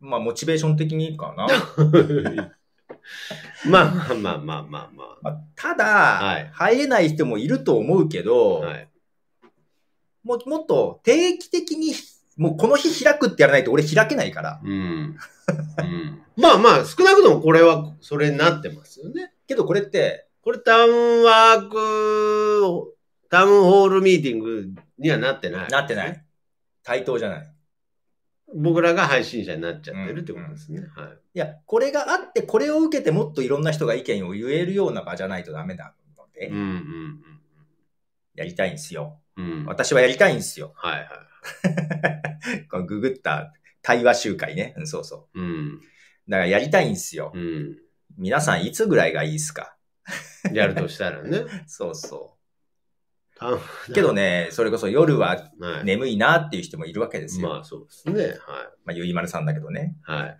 [0.00, 1.46] まあ、モチベーション的にかな。
[3.66, 4.90] まあまあまあまあまあ、
[5.22, 5.40] まあ。
[5.54, 8.88] ただ、はい、入れない人もいると思うけど、はい、
[10.24, 11.94] ももっと定期的に、
[12.36, 14.60] もうこの日開くってやらないと俺開けないから。
[14.62, 14.70] うん。
[14.70, 19.32] うん、まあまあ、少なくともこれはそれになってますよね。
[19.46, 22.96] けどこれって、これタウンワーク、
[23.28, 26.24] タウンホールミーティングにはなってない、なってない。
[26.82, 27.52] 対等じゃない。
[28.54, 30.78] 僕らが配信者になっちゃってるってことですね。
[30.78, 31.18] うんうん、はい。
[31.34, 37.20] いや、これがあって、これを受けてもっといろんな人が意見を言えるような場じゃないとダメなので、うんうんうん、
[38.34, 39.20] やりたいんですよ。
[39.36, 40.72] うん、私はやりたいんですよ。
[40.76, 42.66] はいはい。
[42.70, 44.74] このググった対話集会ね。
[44.84, 45.40] そうそう。
[45.40, 45.80] うん。
[46.28, 47.32] だからやりたいんですよ。
[47.34, 47.78] うん。
[48.18, 49.76] 皆さんいつぐらいがいいですか？
[50.52, 51.44] やるとしたらね。
[51.66, 52.41] そうそう。
[53.94, 55.50] けどね、それこそ夜は
[55.84, 57.48] 眠いなっていう人もいるわけですよ。
[57.48, 58.22] まあそうですね。
[58.22, 58.32] はい。
[58.32, 58.38] ま
[58.88, 59.96] あゆいまるさんだけどね。
[60.02, 60.38] はい。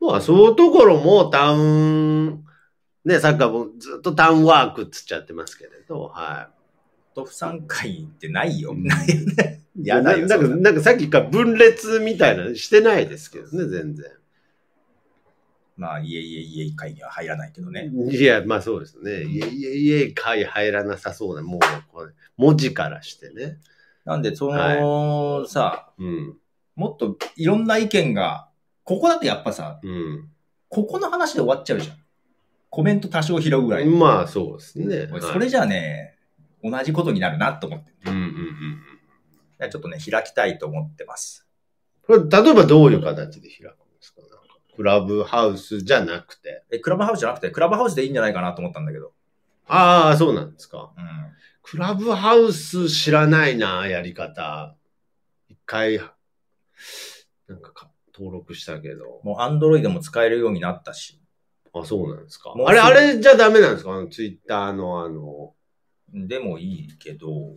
[0.00, 2.44] まあそういうところもタウン、
[3.04, 6.58] ね、サッカーもずっとタウンワークっつっちゃってますけれど、はい。
[7.14, 8.74] トフさん会ってないよ。
[8.74, 9.64] ないよね。
[9.82, 10.26] やだよ。
[10.26, 14.06] なんか、なんかさっきから分裂みたいなしてないですけどね、全然。
[15.78, 17.88] まあ、いえいえいえ会には入らないけどね。
[18.10, 19.22] いや、まあそうですね。
[19.22, 21.60] いえいえいえ会入らなさそうな、もう、
[21.92, 23.58] これ、文字からしてね。
[24.04, 26.36] なんで、その、はい、さ、うん、
[26.74, 28.48] もっといろんな意見が、
[28.82, 30.28] ここだとやっぱさ、うん、
[30.68, 31.96] ここの話で終わっちゃうじゃん。
[32.70, 33.86] コメント多少拾うぐらい。
[33.86, 35.08] まあそうですね。
[35.20, 36.18] それじゃあね、
[36.62, 37.92] 同じことになるなと思って。
[38.06, 38.22] うんうん
[39.60, 39.70] うん。
[39.70, 41.46] ちょっとね、開きたいと思ってます。
[42.06, 43.77] これ、例えばどういう形で開く？
[44.78, 46.62] クラブハウスじゃなくて？
[46.70, 49.12] え、クラブハウスじゃなくて、クラブハウスでいいんじゃないかなと思ったんだけど。
[49.66, 50.92] ああ、そうなんですか。
[50.96, 51.04] うん。
[51.64, 54.76] クラブハウス知らないな、やり方。
[55.48, 55.98] 一回、
[57.48, 59.20] なんかか登録したけど。
[59.24, 61.20] もうアンドロイドも使えるようになったし。
[61.74, 62.54] あ、そうなんですか。
[62.56, 63.94] あれ、あれじゃダメなんですか？
[63.94, 65.54] あの、ツイッターのあの。
[66.14, 67.56] でもいいけど。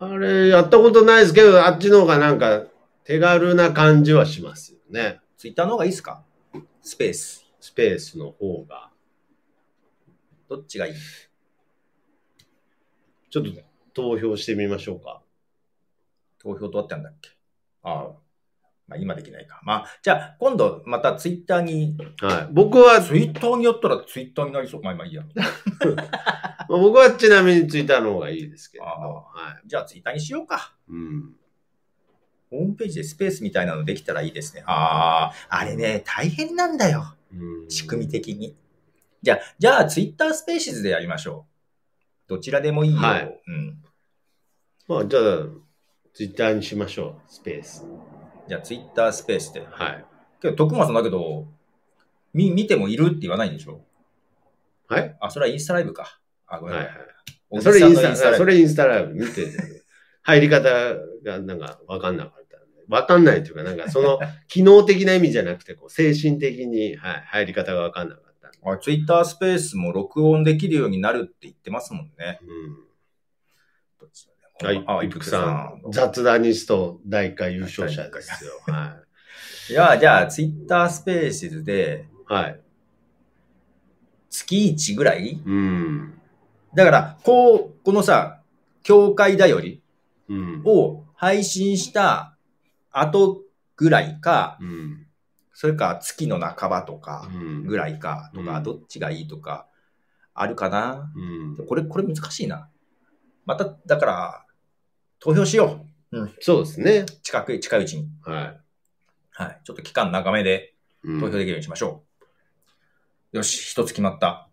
[0.00, 2.64] あれ、やったことないですけど、あっちの方がなんか
[3.04, 5.18] 手軽な感じはしますよね。
[5.38, 6.22] ツイッターの方がいいですか？
[6.82, 7.46] スペース。
[7.60, 8.90] スペースの方が。
[10.48, 10.94] どっちがいい？
[13.30, 13.50] ちょっと
[13.94, 15.22] 投票してみましょうか。
[16.38, 17.30] 投票どうやってやんだっけ？
[17.84, 18.10] ああ。
[18.88, 19.60] まあ今できないか。
[19.62, 21.96] まあ、じゃあ今度またツイッターに。
[22.20, 22.52] はい。
[22.52, 23.00] 僕は。
[23.00, 24.82] ツイッターにやったらツイッターになりそう。
[24.82, 25.22] まあまあいいや。
[26.68, 28.84] 僕はちなみにツイッターの方がいいですけど。
[28.84, 29.68] はい。
[29.68, 30.74] じゃあツイッターにしようか。
[30.88, 31.36] うん。
[32.52, 34.62] ホームページでスペースみたいなのできたらいいですね。
[34.66, 37.16] ああ、あれね、大変なんだよ。
[37.68, 38.54] 仕組み的に。
[39.22, 41.46] じゃあ、じゃあツイッタースペーシズでやりましょ
[42.28, 42.28] う。
[42.28, 43.00] どちらでもいいよ。
[43.00, 43.42] はい。
[43.46, 43.82] うん。
[44.86, 45.22] まあ、じゃあ、
[46.12, 47.32] ツイッターにしましょう。
[47.32, 47.86] スペース。
[48.48, 49.66] じゃあ、ツイッタースペースで。
[49.70, 50.04] はい。
[50.42, 51.46] けど、徳間さんだけど、
[52.34, 53.80] み、見てもいるって言わないんでしょ？
[54.88, 56.20] はいあ、それはインスタライブか。
[56.46, 56.76] あ、ごめん。
[56.76, 57.62] はいはい。
[57.62, 59.46] それインスタ、それインスタライブ見て、
[60.22, 60.70] 入り方
[61.24, 62.41] がなんかわかんなかった。
[62.88, 64.18] わかんないというか、なんかその
[64.48, 68.70] 機能的な意味じゃなくて、こう精神的に、はい、入り方がわかんなかった。
[68.70, 72.38] あ、ツイッタースペースも録音できるようになるって言ってますもんね。
[72.42, 72.78] うん。
[74.66, 75.90] はい、あ、イプさん。
[75.90, 78.52] 雑談ニスト第1回優勝者ですよ。
[78.66, 78.98] は
[79.68, 79.72] い。
[79.72, 82.60] いや、じゃあ、ツイッタースペースで、はい。
[84.30, 85.40] 月1ぐらい？
[85.44, 86.20] うん。
[86.74, 88.40] だから、こう、このさ、
[88.82, 89.82] 教会だより
[90.64, 92.31] を配信した
[92.92, 93.42] 後
[93.76, 95.06] ぐらいか、うん、
[95.52, 97.28] それか月の半ばとか
[97.66, 99.66] ぐらいかとか、うん、どっちがいいとか、
[100.34, 102.68] あるかな、うん、これ、これ難しいな。
[103.44, 104.46] また、だから、
[105.18, 106.18] 投票しよう。
[106.18, 106.34] うん。
[106.40, 107.06] そうですね。
[107.22, 108.08] 近く、近いうちに。
[108.22, 108.60] はい。
[109.30, 109.60] はい。
[109.64, 112.24] ちょっと期間長めで投票できるようにしましょう。
[113.32, 114.48] うん、よし、一つ決まった。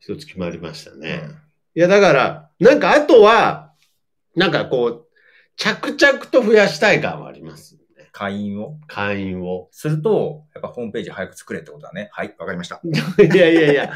[0.00, 1.22] 一つ決まりましたね。
[1.24, 1.36] うん、い
[1.74, 3.72] や、だから、なんかあとは、
[4.36, 5.07] なんかこう、
[5.58, 7.80] 着々と増やしたい感はあります、ね。
[8.12, 8.78] 会員を？
[8.86, 9.68] 会員を。
[9.72, 12.08] すると、やっぱホームページ早く作れってことだね。
[12.12, 12.80] はい、わかりました。
[12.86, 13.92] いやいやいや。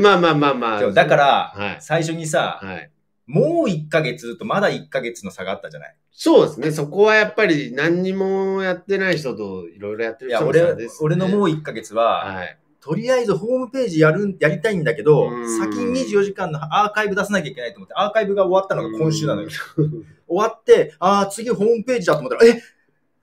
[0.00, 0.92] まあまあまあまあ。
[0.92, 2.90] だから、はい、最初にさ、はい、
[3.26, 5.96] もう1ヶ月とまだ1ヶ月の差があったじゃない？
[6.12, 6.70] そうですね。
[6.70, 15.28] そこはやっぱり何にもやってない人といろいろやってる人です、ね、いや、俺、俺のもう1ヶ月は、はい、とりあえずホームページやる、やりたいんだけど、
[15.58, 19.48] 先に24時間のアーカイブ出さなきゃいけないと思って、アーカイブが終わったのが今週なのよ。
[19.76, 19.96] 終
[20.28, 22.62] わって、ああ、次ホームページだと思ったら、え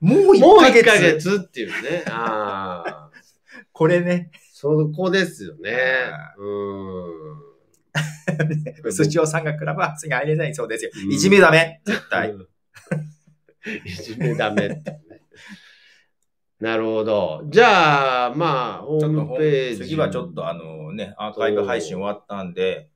[0.00, 0.42] もう1ヶ月？
[0.42, 2.04] もう1ヶ月っていうね。
[2.08, 3.10] ああ。
[3.72, 4.30] これね。
[4.52, 5.76] そこですよね。
[6.36, 6.44] う
[8.88, 8.92] ん。
[8.92, 10.90] 寿司をさんがクラブハウスに入れないそうですよ。
[11.10, 12.34] いじめダメ絶対。
[13.84, 15.00] いじめダメって、ね。
[16.60, 17.42] なるほど。
[17.46, 19.78] じゃあ、まあ、ホームページ。
[19.84, 22.88] 次はちょっとあのね、アーカイブ配信終わったんで、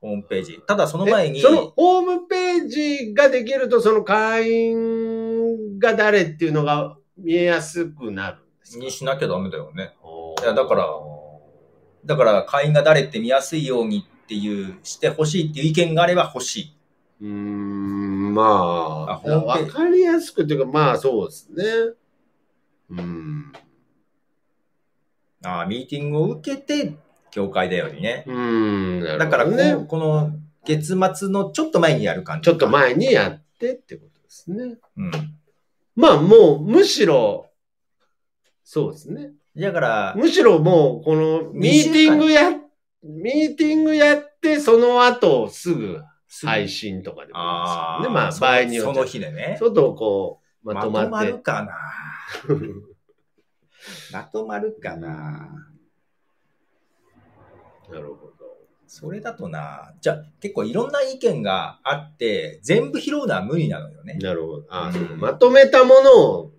[0.00, 0.60] ホームページ。
[0.66, 1.40] ただその前に。
[1.40, 8.84] そのホームページができると、その会員が誰っていうのが見えやすくなるんですか？
[8.84, 9.94] にしなきゃダメだよね。
[10.42, 10.88] いや、だから、
[12.04, 16.76] だから会員が誰って見やすいようにっていう、してほしいっていう意見があれば欲しい。
[17.22, 21.62] うーん、まあ、わかりやすくというか、まあそうですね。
[22.90, 23.52] うん。
[25.44, 26.94] ああ、ミーティングを受けて、
[27.30, 28.24] 教会だよりね。
[28.26, 30.32] うん、ね、だからこ、この
[30.64, 32.44] 月末のちょっと前にやる感じ。
[32.44, 34.78] ちょっと前にやってってことですね。
[34.96, 35.10] うん。
[35.94, 37.50] まあもう、むしろ、
[38.64, 39.32] そうですね。
[39.56, 42.50] だから、むしろもう、この、ミーティングや、
[43.02, 46.00] ミーティングやって、その後すぐ
[46.44, 48.14] 配信とかでもいいですよね。
[48.14, 48.94] まあ、場合によって。
[48.94, 49.56] その日でね。
[49.58, 51.10] ちょっとこう、まとまって。
[51.10, 51.72] まとまるかな
[54.12, 55.48] まとまるかな
[57.90, 58.36] なるほど。
[58.88, 64.14] それだとな、じゃあ結構いろんな意見があって、全部拾うのは無理なのよね。
[64.20, 64.64] なるほど。
[64.68, 66.52] あ、うん、まとめたものを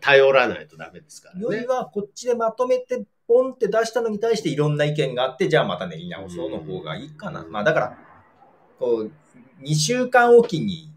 [0.00, 1.42] 頼らないとダメですからね。
[1.42, 7.42] よりはこっちでまとめてポンって出したのに対していろんな意見があって、じゃあまたね、言い直そうの方がいいかな。
[7.42, 7.98] うん、まあだから、
[8.78, 9.12] こう、
[9.62, 10.92] 2週間おきに、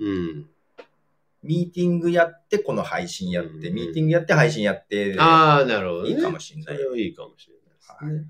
[1.44, 6.76] ミーティングやって、この配信やって、ミーティングやって配信やって、ああ、なるほど、いいかもしれない。
[6.78, 8.26] それはいいかもしれないで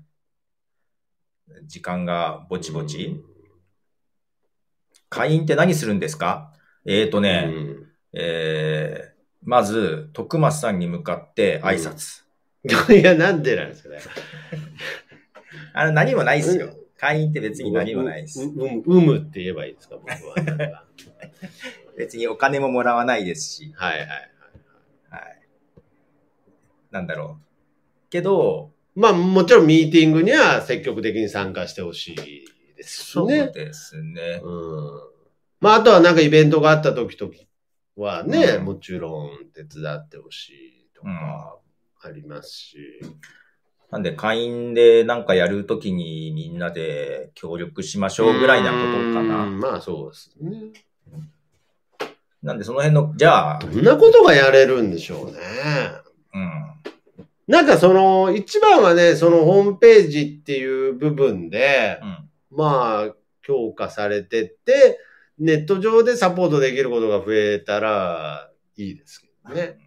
[1.48, 1.64] すね。
[1.66, 3.22] 時間がぼちぼち。
[5.08, 6.52] 会員って何するんですか？
[6.84, 7.52] えっ、ー、とね、
[8.12, 12.24] えー、まず、徳松さんに向かって挨拶。
[12.92, 13.98] いや、なんでなんですかね。
[15.72, 16.74] あの、何もないですよ。
[16.96, 18.42] 会員って別に何もないです。
[18.42, 20.84] う、う、うむって言えばいいですか、僕は。
[21.96, 23.72] 別にお金ももらわないですし。
[23.76, 24.30] はいはいはい。
[25.10, 25.40] はい。
[26.90, 28.10] なんだろう。
[28.10, 32.16] けど、まあもちろんミーティングには積極的に参加してほしい
[32.76, 33.04] ですね。
[33.12, 34.40] そうですね。
[34.42, 35.00] うん。
[35.60, 37.30] まああとはなんかイベントがあった時と
[37.96, 41.58] はね、うん、もちろん手伝ってほしいとか
[42.02, 42.78] ありますし。
[43.02, 43.14] うん
[43.94, 48.82] なんで会員でなんかやるときにみんなで協力しましょうぐらいなこと
[49.14, 49.46] かな。
[49.46, 50.72] まあそうですね。
[52.44, 53.58] なんでその辺の、じゃあ。
[53.58, 55.38] どんなことがやれるんでしょうね。
[56.34, 57.22] うん。
[57.48, 61.98] なんかその、一番はね、そのホームページっていう部分で、
[62.52, 65.00] うん、まあ、強化されてって、
[65.38, 69.78] ネット上でサポートできることが増えたらいいですけどね。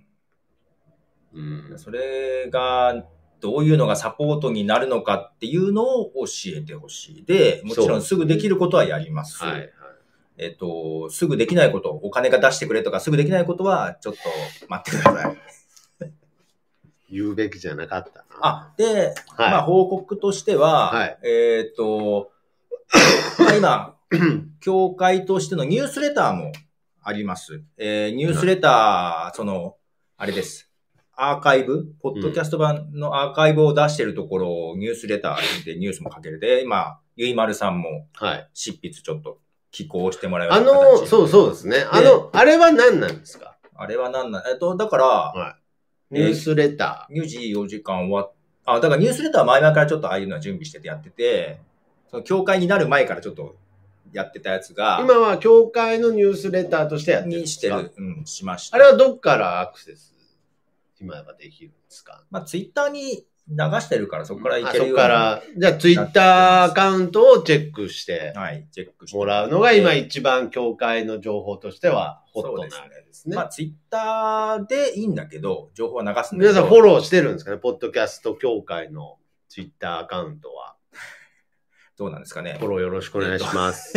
[1.34, 3.05] うん、それが、
[3.39, 7.26] どういうのがサポートになるのかっていうのを教えてほしい。
[7.26, 9.43] で、もちろんすぐできることはやります。
[9.43, 9.72] はい、
[10.38, 14.20] えっ、と、すぐできないこと、お金が出してくれとか、すぐできないことは、ちょっと
[14.68, 15.38] 待ってください。
[17.10, 18.26] 言うべきじゃなかったな。
[18.42, 22.32] あ、で、はい、まあ報告としては、はい、えっ、と、
[23.40, 23.96] まあ今、
[24.62, 26.52] 協会としてのニュースレターも
[27.02, 27.64] あります。
[27.78, 29.78] えー、ニュースレター、その、
[30.18, 30.72] あれです。
[31.14, 38.08] アーカイブ、ポッドキャスト版のアーカイブを出してるところをニュースレターでニュースも書けるで、今、ゆいまるさんも、
[38.54, 39.40] 執筆ちょっと
[39.72, 41.86] 寄稿してもらうあの、そうそうですね。
[41.91, 43.57] あの、あれは何なんですか？
[43.76, 45.57] あれは何なん、えっと、だから、は
[46.11, 47.13] い、ニュースレター。
[47.13, 48.34] ニュージー4時間終わっ
[48.65, 51.59] あ、だからニュースレターは前々からちょっとああいうのは準備しててやってて、
[52.09, 53.55] その協会になる前からちょっと
[54.11, 54.99] やってたやつが。
[55.01, 57.93] 今は協会のニュースレターとしてやってるにしてる。
[57.97, 58.76] うん、しました。
[58.78, 60.13] あれはどっからアクセス
[60.99, 62.24] 今はできるんですか？
[62.32, 69.18] まあ、ツイッターに流してるから、そこからいけるようそこから、じゃあツイッターアカウントをチェックして、はい、チェックして。
[69.18, 72.64] もらうのが今一番協会の情報としてはホットな。
[72.64, 73.36] わけですね。
[73.36, 76.43] まあツイッターでいいんだけど、情報は流すんだ。
[76.43, 77.58] 皆さんフォローしてるんですかね？
[77.58, 79.18] ポッドキャスト協会の
[79.48, 80.76] ツイッターアカウントは。
[81.98, 82.58] どうなんですかね？
[82.60, 83.93] フォローよろしくお願いします。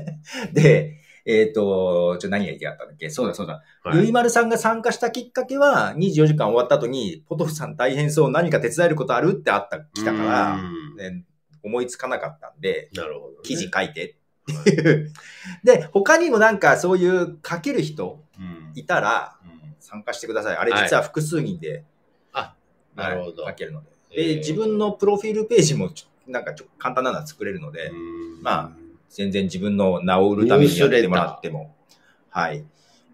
[0.54, 3.08] で、えっ、ー、と、ちょ、何が言いたかったんだっけ？
[3.10, 3.62] そうだそうだ。
[3.82, 10.62] はい、ゆいまるさんが参加したきっかけは、24時間終わった後に、ポトフさん大変そう、何か手伝えることあるってあった、来たから、
[10.96, 11.24] ね、
[11.62, 14.16] 思いつかなかったんで、なるほど、ね、記事書いて
[14.60, 15.12] っていう。
[15.64, 18.22] で、他にもなんかそういう書ける人
[18.74, 19.36] いたら、
[19.80, 20.56] 参加してください。
[20.56, 21.82] あれ実は複数人で、はい、
[22.32, 22.54] あ、
[22.94, 23.46] なるほど。
[23.46, 24.34] 書けるので。
[24.34, 25.90] で、自分のプロフィールページも
[26.26, 27.92] なんかちょ簡単なのは作れるので、
[28.42, 28.83] まあ、
[29.14, 31.74] 全然自分の治るためにやってもらっても、
[32.30, 32.64] はい、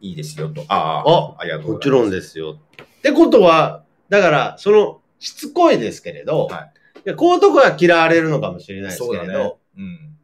[0.00, 0.64] いいですよと。
[0.68, 1.90] ああ、ありがとうございます。
[1.90, 2.58] もちろんですよ。
[2.82, 10.16] ってことは、だから、その、しつこいですけれど、はい、いやこういうとこは嫌われるのかもしれないですけれど、ね、うん。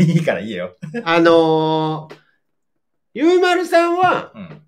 [0.08, 0.74] いいからいいよ。
[1.04, 2.16] あのー、
[3.12, 4.62] ゆうまるさんは、うん、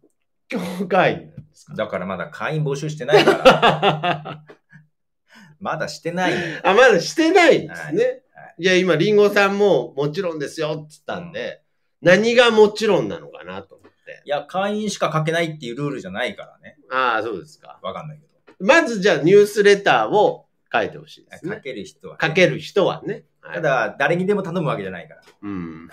[0.49, 1.75] 教会員なんですか？
[1.75, 4.45] だからまだ会員募集してないから。
[5.59, 6.33] まだしてない。
[6.63, 8.05] あ、まだしてないんですね。
[8.05, 8.23] はい
[8.61, 11.63] いや、今、リンゴさんももちろんですよって言ったんで、
[12.03, 14.23] うん、何がもちろんなのかなと思って。
[14.27, 16.77] いや、会員しか書けないっていうルールじゃないからね。
[16.91, 17.81] ああ、そうですか。
[17.83, 18.67] わかんないけど。
[18.67, 21.57] まずじゃあ、ニュースレターを書いてほしいです、ね。
[21.57, 23.25] 書ける人は、ね、書ける人はね。
[23.43, 25.23] ただ、誰にでも頼むわけじゃないから。
[25.43, 25.89] うん。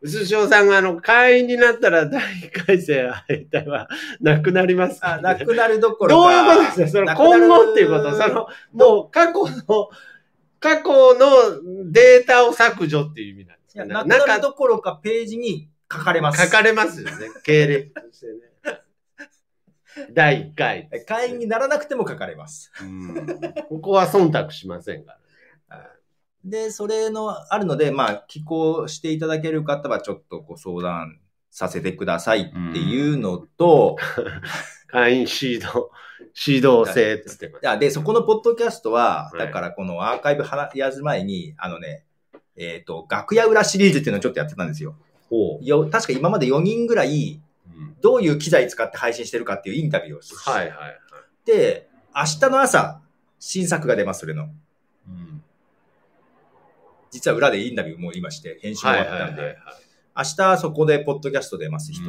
[0.00, 3.88] うすしょうさんが、あの、会員になったら第1回戦敗退は
[4.20, 6.22] なくなりますか、ね、あ、なくなるどころか。
[6.22, 7.00] どういうことですか？
[7.00, 8.16] その、今後っていうこと？
[8.16, 9.90] その、もう過去の、
[10.62, 13.92] 過去のデータを削除っていう意味なんですかね。
[14.26, 16.42] などころかページに書かれます。
[16.44, 17.28] 書かれますよね。
[17.42, 18.52] 経歴としてね。
[20.12, 22.72] 第1回、ね、会員にならなくても書かれます。
[23.68, 25.18] ここは忖度しませんか
[25.68, 25.84] らね。
[26.44, 31.18] で、それの、あるので、まあ、寄稿していただける方はちょっとご相談
[31.50, 33.96] させてくださいっていうのと、
[34.92, 35.90] 会員シード、
[36.46, 37.78] 指導制って言ってます。
[37.80, 42.04] で、そこのポッドキャストは、だからこのアーカイブやる前に、あのね、
[42.56, 44.96] えっ、ー、と、楽屋裏シリーズっていうのをちょっとやってたんですよ。
[45.62, 47.40] よ確か今まで4人ぐらい、
[48.02, 50.98] どういう機材使って配信してるかっていうインタビューをして、はいはいはい。
[51.46, 53.00] で、明日の朝、
[53.40, 54.50] 新作が出ます、それの。
[55.08, 55.42] うん、
[57.10, 59.56] 実は裏でインタビューも今して、編集終わったんで、
[60.14, 62.02] 明日そこでポッドキャスト出ます、一つ。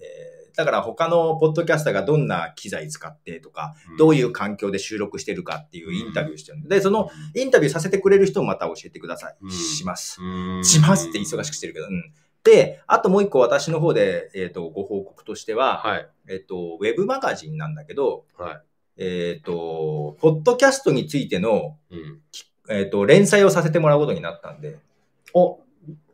[0.00, 9.52] えーだから他のポッドキャスターがどんな機材使ってとか、どういう環境で収録してるかっていうインタビューしてるんで、で、そのインタビューさせてくれる人もまた教えてください。
[9.52, 10.18] します。
[10.64, 12.12] しますって忙しくしてるけど、うん。
[12.42, 18.60] で、あともう一個私の方で、えっ、ー、と、ご報告としては、はい、えっ、ー、と、ウェブマガジンなんだけど、はい、
[18.96, 22.20] えっ、ー、と、ポッドキャストについての、うん、
[22.68, 24.76] えっ、と、連載をさせてもらうことになったんで。
[25.34, 25.60] お、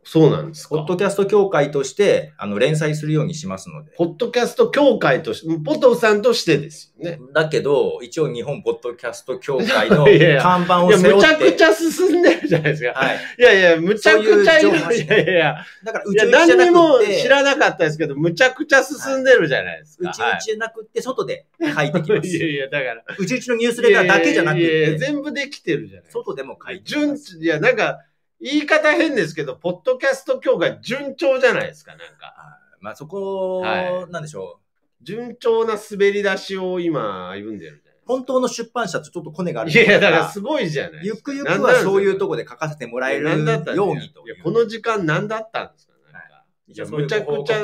[0.07, 0.75] そうなんですか？
[0.75, 3.91] ポッドキャスト協会として、あの、連載するようにしますので。
[3.97, 7.19] ポッドキャスト協会として、ポトフさんとしてですよね。
[7.33, 10.05] だけど、一応日本ポッドキャスト協会の
[10.39, 11.07] 看板を背負って。
[11.07, 12.89] いや、むちゃくちゃ進んでるじゃないですか。
[12.93, 13.17] はい。
[13.39, 14.69] いやいや、むちゃくちゃいる。
[14.69, 16.55] いやいやだから、うちうちじゃなくて。
[16.55, 20.11] 何にも知らなかったですけど、むちゃくちゃ進んでるじゃないですか。
[20.11, 22.27] うちうちじゃなくて、外で書いてきます。
[22.27, 23.03] いやいや、だから。
[23.17, 24.63] うちうちのニュースレターだけじゃなくて。
[24.63, 27.39] いやいや、全部できてるじゃない外でも書いてます。
[27.41, 28.01] いや、なんか、
[28.41, 32.59] 言い方変ですけど、ポッドキャスト協会順調じゃないですか、なんか。
[32.79, 35.03] まあそこ、はい、なんでしょう。
[35.03, 39.71] 順調な滑り出しを今歩んでるじゃ本当の出版社とちょっとコネがある。
[39.71, 44.35] いや、だからすごいじゃないゆくゆくはそういうとこで書かせてもらえるようにといや。
[44.43, 46.43] この時間何だったんですかなんか。
[46.67, 47.63] いや、むちゃくちゃ、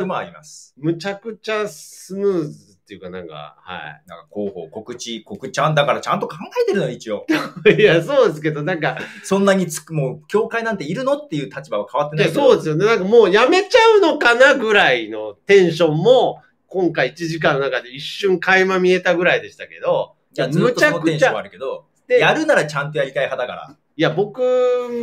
[0.77, 4.03] むちゃくちゃスムーズっていうかなんか、はい。
[4.05, 7.25] なんか広報、告知、告ちゃんだからちゃんと考えてるの一応。
[7.65, 8.97] いや、そうですけど、なんか。
[9.23, 12.85] そんなにつく、もう、教会なんているのっていう立場は変わってないいや、そうですよね。
[12.85, 20.15] なんかもうやめちゃうのかなぐらいのテンションも、今回1時間の中で一瞬垣間見えたぐらいでしたけど。
[20.35, 23.75] いや、ずっとそのテンションあるけど、やるならちゃんとやりたい派だから。
[23.95, 24.41] いや、僕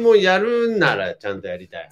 [0.03, 1.89] もやるならちゃんとやりたい。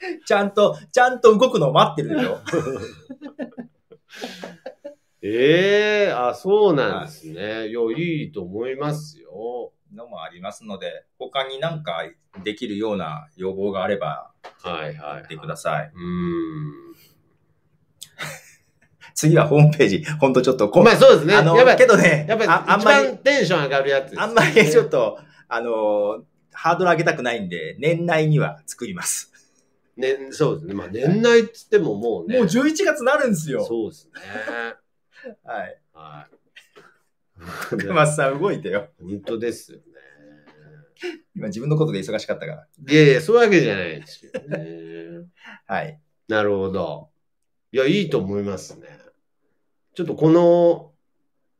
[0.26, 2.40] ちゃんと、ちゃんと動くのを待ってるでしょ。
[5.22, 7.68] ええー、あ、そうなんですね。
[7.68, 9.72] いや、いいと思いますよ。
[9.94, 12.04] のもありますので、他になんか
[12.42, 15.14] できるような要望があれば、はいはい。
[15.16, 15.92] 言ってください。
[15.94, 16.72] うん。
[19.14, 21.34] 次はホームページ、ほんとちょっとまあそうですね。
[21.34, 25.18] あの、やっぱけどね、やっぱりあんまりテンション上がるやつ、ね、あんまりちょっと、
[25.48, 29.30] あの、ハードル上げたくないんで、年内には作ります。
[29.96, 30.74] ね、そうですね。
[30.74, 32.38] まあ年内っつってももうね。
[32.38, 33.64] もう11月なるんですよ。
[33.64, 34.76] そうですね。
[35.44, 35.80] はい。
[35.92, 37.76] はい。
[37.78, 38.88] 熊さん動いてよ。
[39.00, 39.84] 本当ですよね。
[41.34, 42.66] 今自分のことで忙しかったから。
[42.88, 45.26] いやいや、そういうわけじゃないですよね。
[45.66, 45.98] はい。
[46.28, 47.08] なるほど。
[47.72, 48.88] いや、いいと思いますね。
[49.94, 50.92] ちょっとこの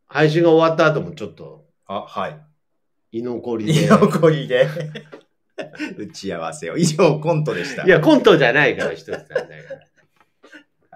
[0.06, 1.66] 配信が終わった後もちょっと。
[1.86, 3.18] あ、はい。
[3.18, 3.84] 居残りで。
[3.84, 4.68] 居残りで。
[5.96, 6.76] 打ち合わせを。
[6.76, 7.84] 以上、コントでした。
[7.84, 9.46] いや、コントじゃないから、一つだから。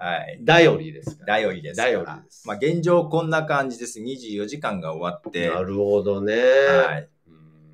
[0.05, 0.39] はい。
[0.45, 1.77] 頼りです頼りです。
[1.81, 2.47] 頼りです。
[2.47, 3.99] まあ、現状こんな感じです。
[3.99, 5.49] 24時間が終わって。
[5.49, 6.35] なるほどね。
[6.35, 7.09] はい。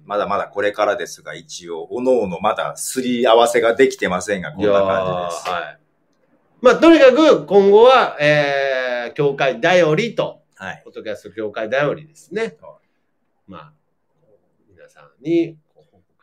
[0.06, 5.50] まだまだこれからですが、一応、おのおのまだすり合わせができてませんが、こんな感じです。
[5.50, 5.80] はい。
[6.62, 10.82] まあ、とにかく、今後は、えー、教会頼りと、はい。
[10.86, 12.42] ポッドキャスト教会頼りですね。
[12.42, 12.52] はい、
[13.46, 13.74] まあ、
[14.70, 15.58] 皆さんに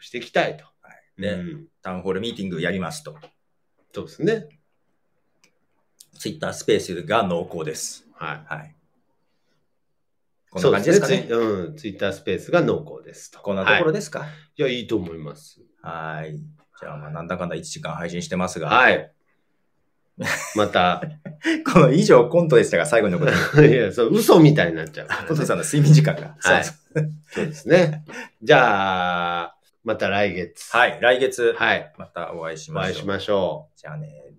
[0.01, 0.65] していきたいと。
[0.81, 1.21] はい。
[1.21, 3.15] ね、うん、タウンホールミーティングやりますと。
[3.93, 4.58] そうですね。
[6.19, 8.07] ツイッタースペースが濃厚です。
[8.15, 8.55] はい。
[8.55, 8.75] はい。
[10.51, 11.17] こんな感じですかね。
[11.23, 11.77] ねうん。
[11.77, 13.41] ツイッタースペースが濃厚ですと。
[13.41, 15.61] こんなところですか、はい、いや、いいと思います。
[15.83, 16.39] はい。
[16.81, 18.69] じゃあ、まあ、なんだかんだ1時間配信してますが。
[18.69, 19.13] はい。
[20.57, 21.03] また。
[21.73, 23.63] この以上コントでしたが、最後のこと。
[23.63, 25.15] いや、そう、嘘みたいになっちゃう、ね。
[25.29, 26.37] トトさんの睡眠時間が。
[26.41, 26.65] はい。
[26.65, 28.05] そうですね。
[28.43, 29.55] じゃあ、
[29.85, 30.77] また来月。
[30.77, 31.55] はい、来月。
[31.57, 31.93] はい。
[31.99, 32.91] またお会いしましょう。
[32.91, 33.79] お会いしましょう。
[33.79, 34.28] じゃあね。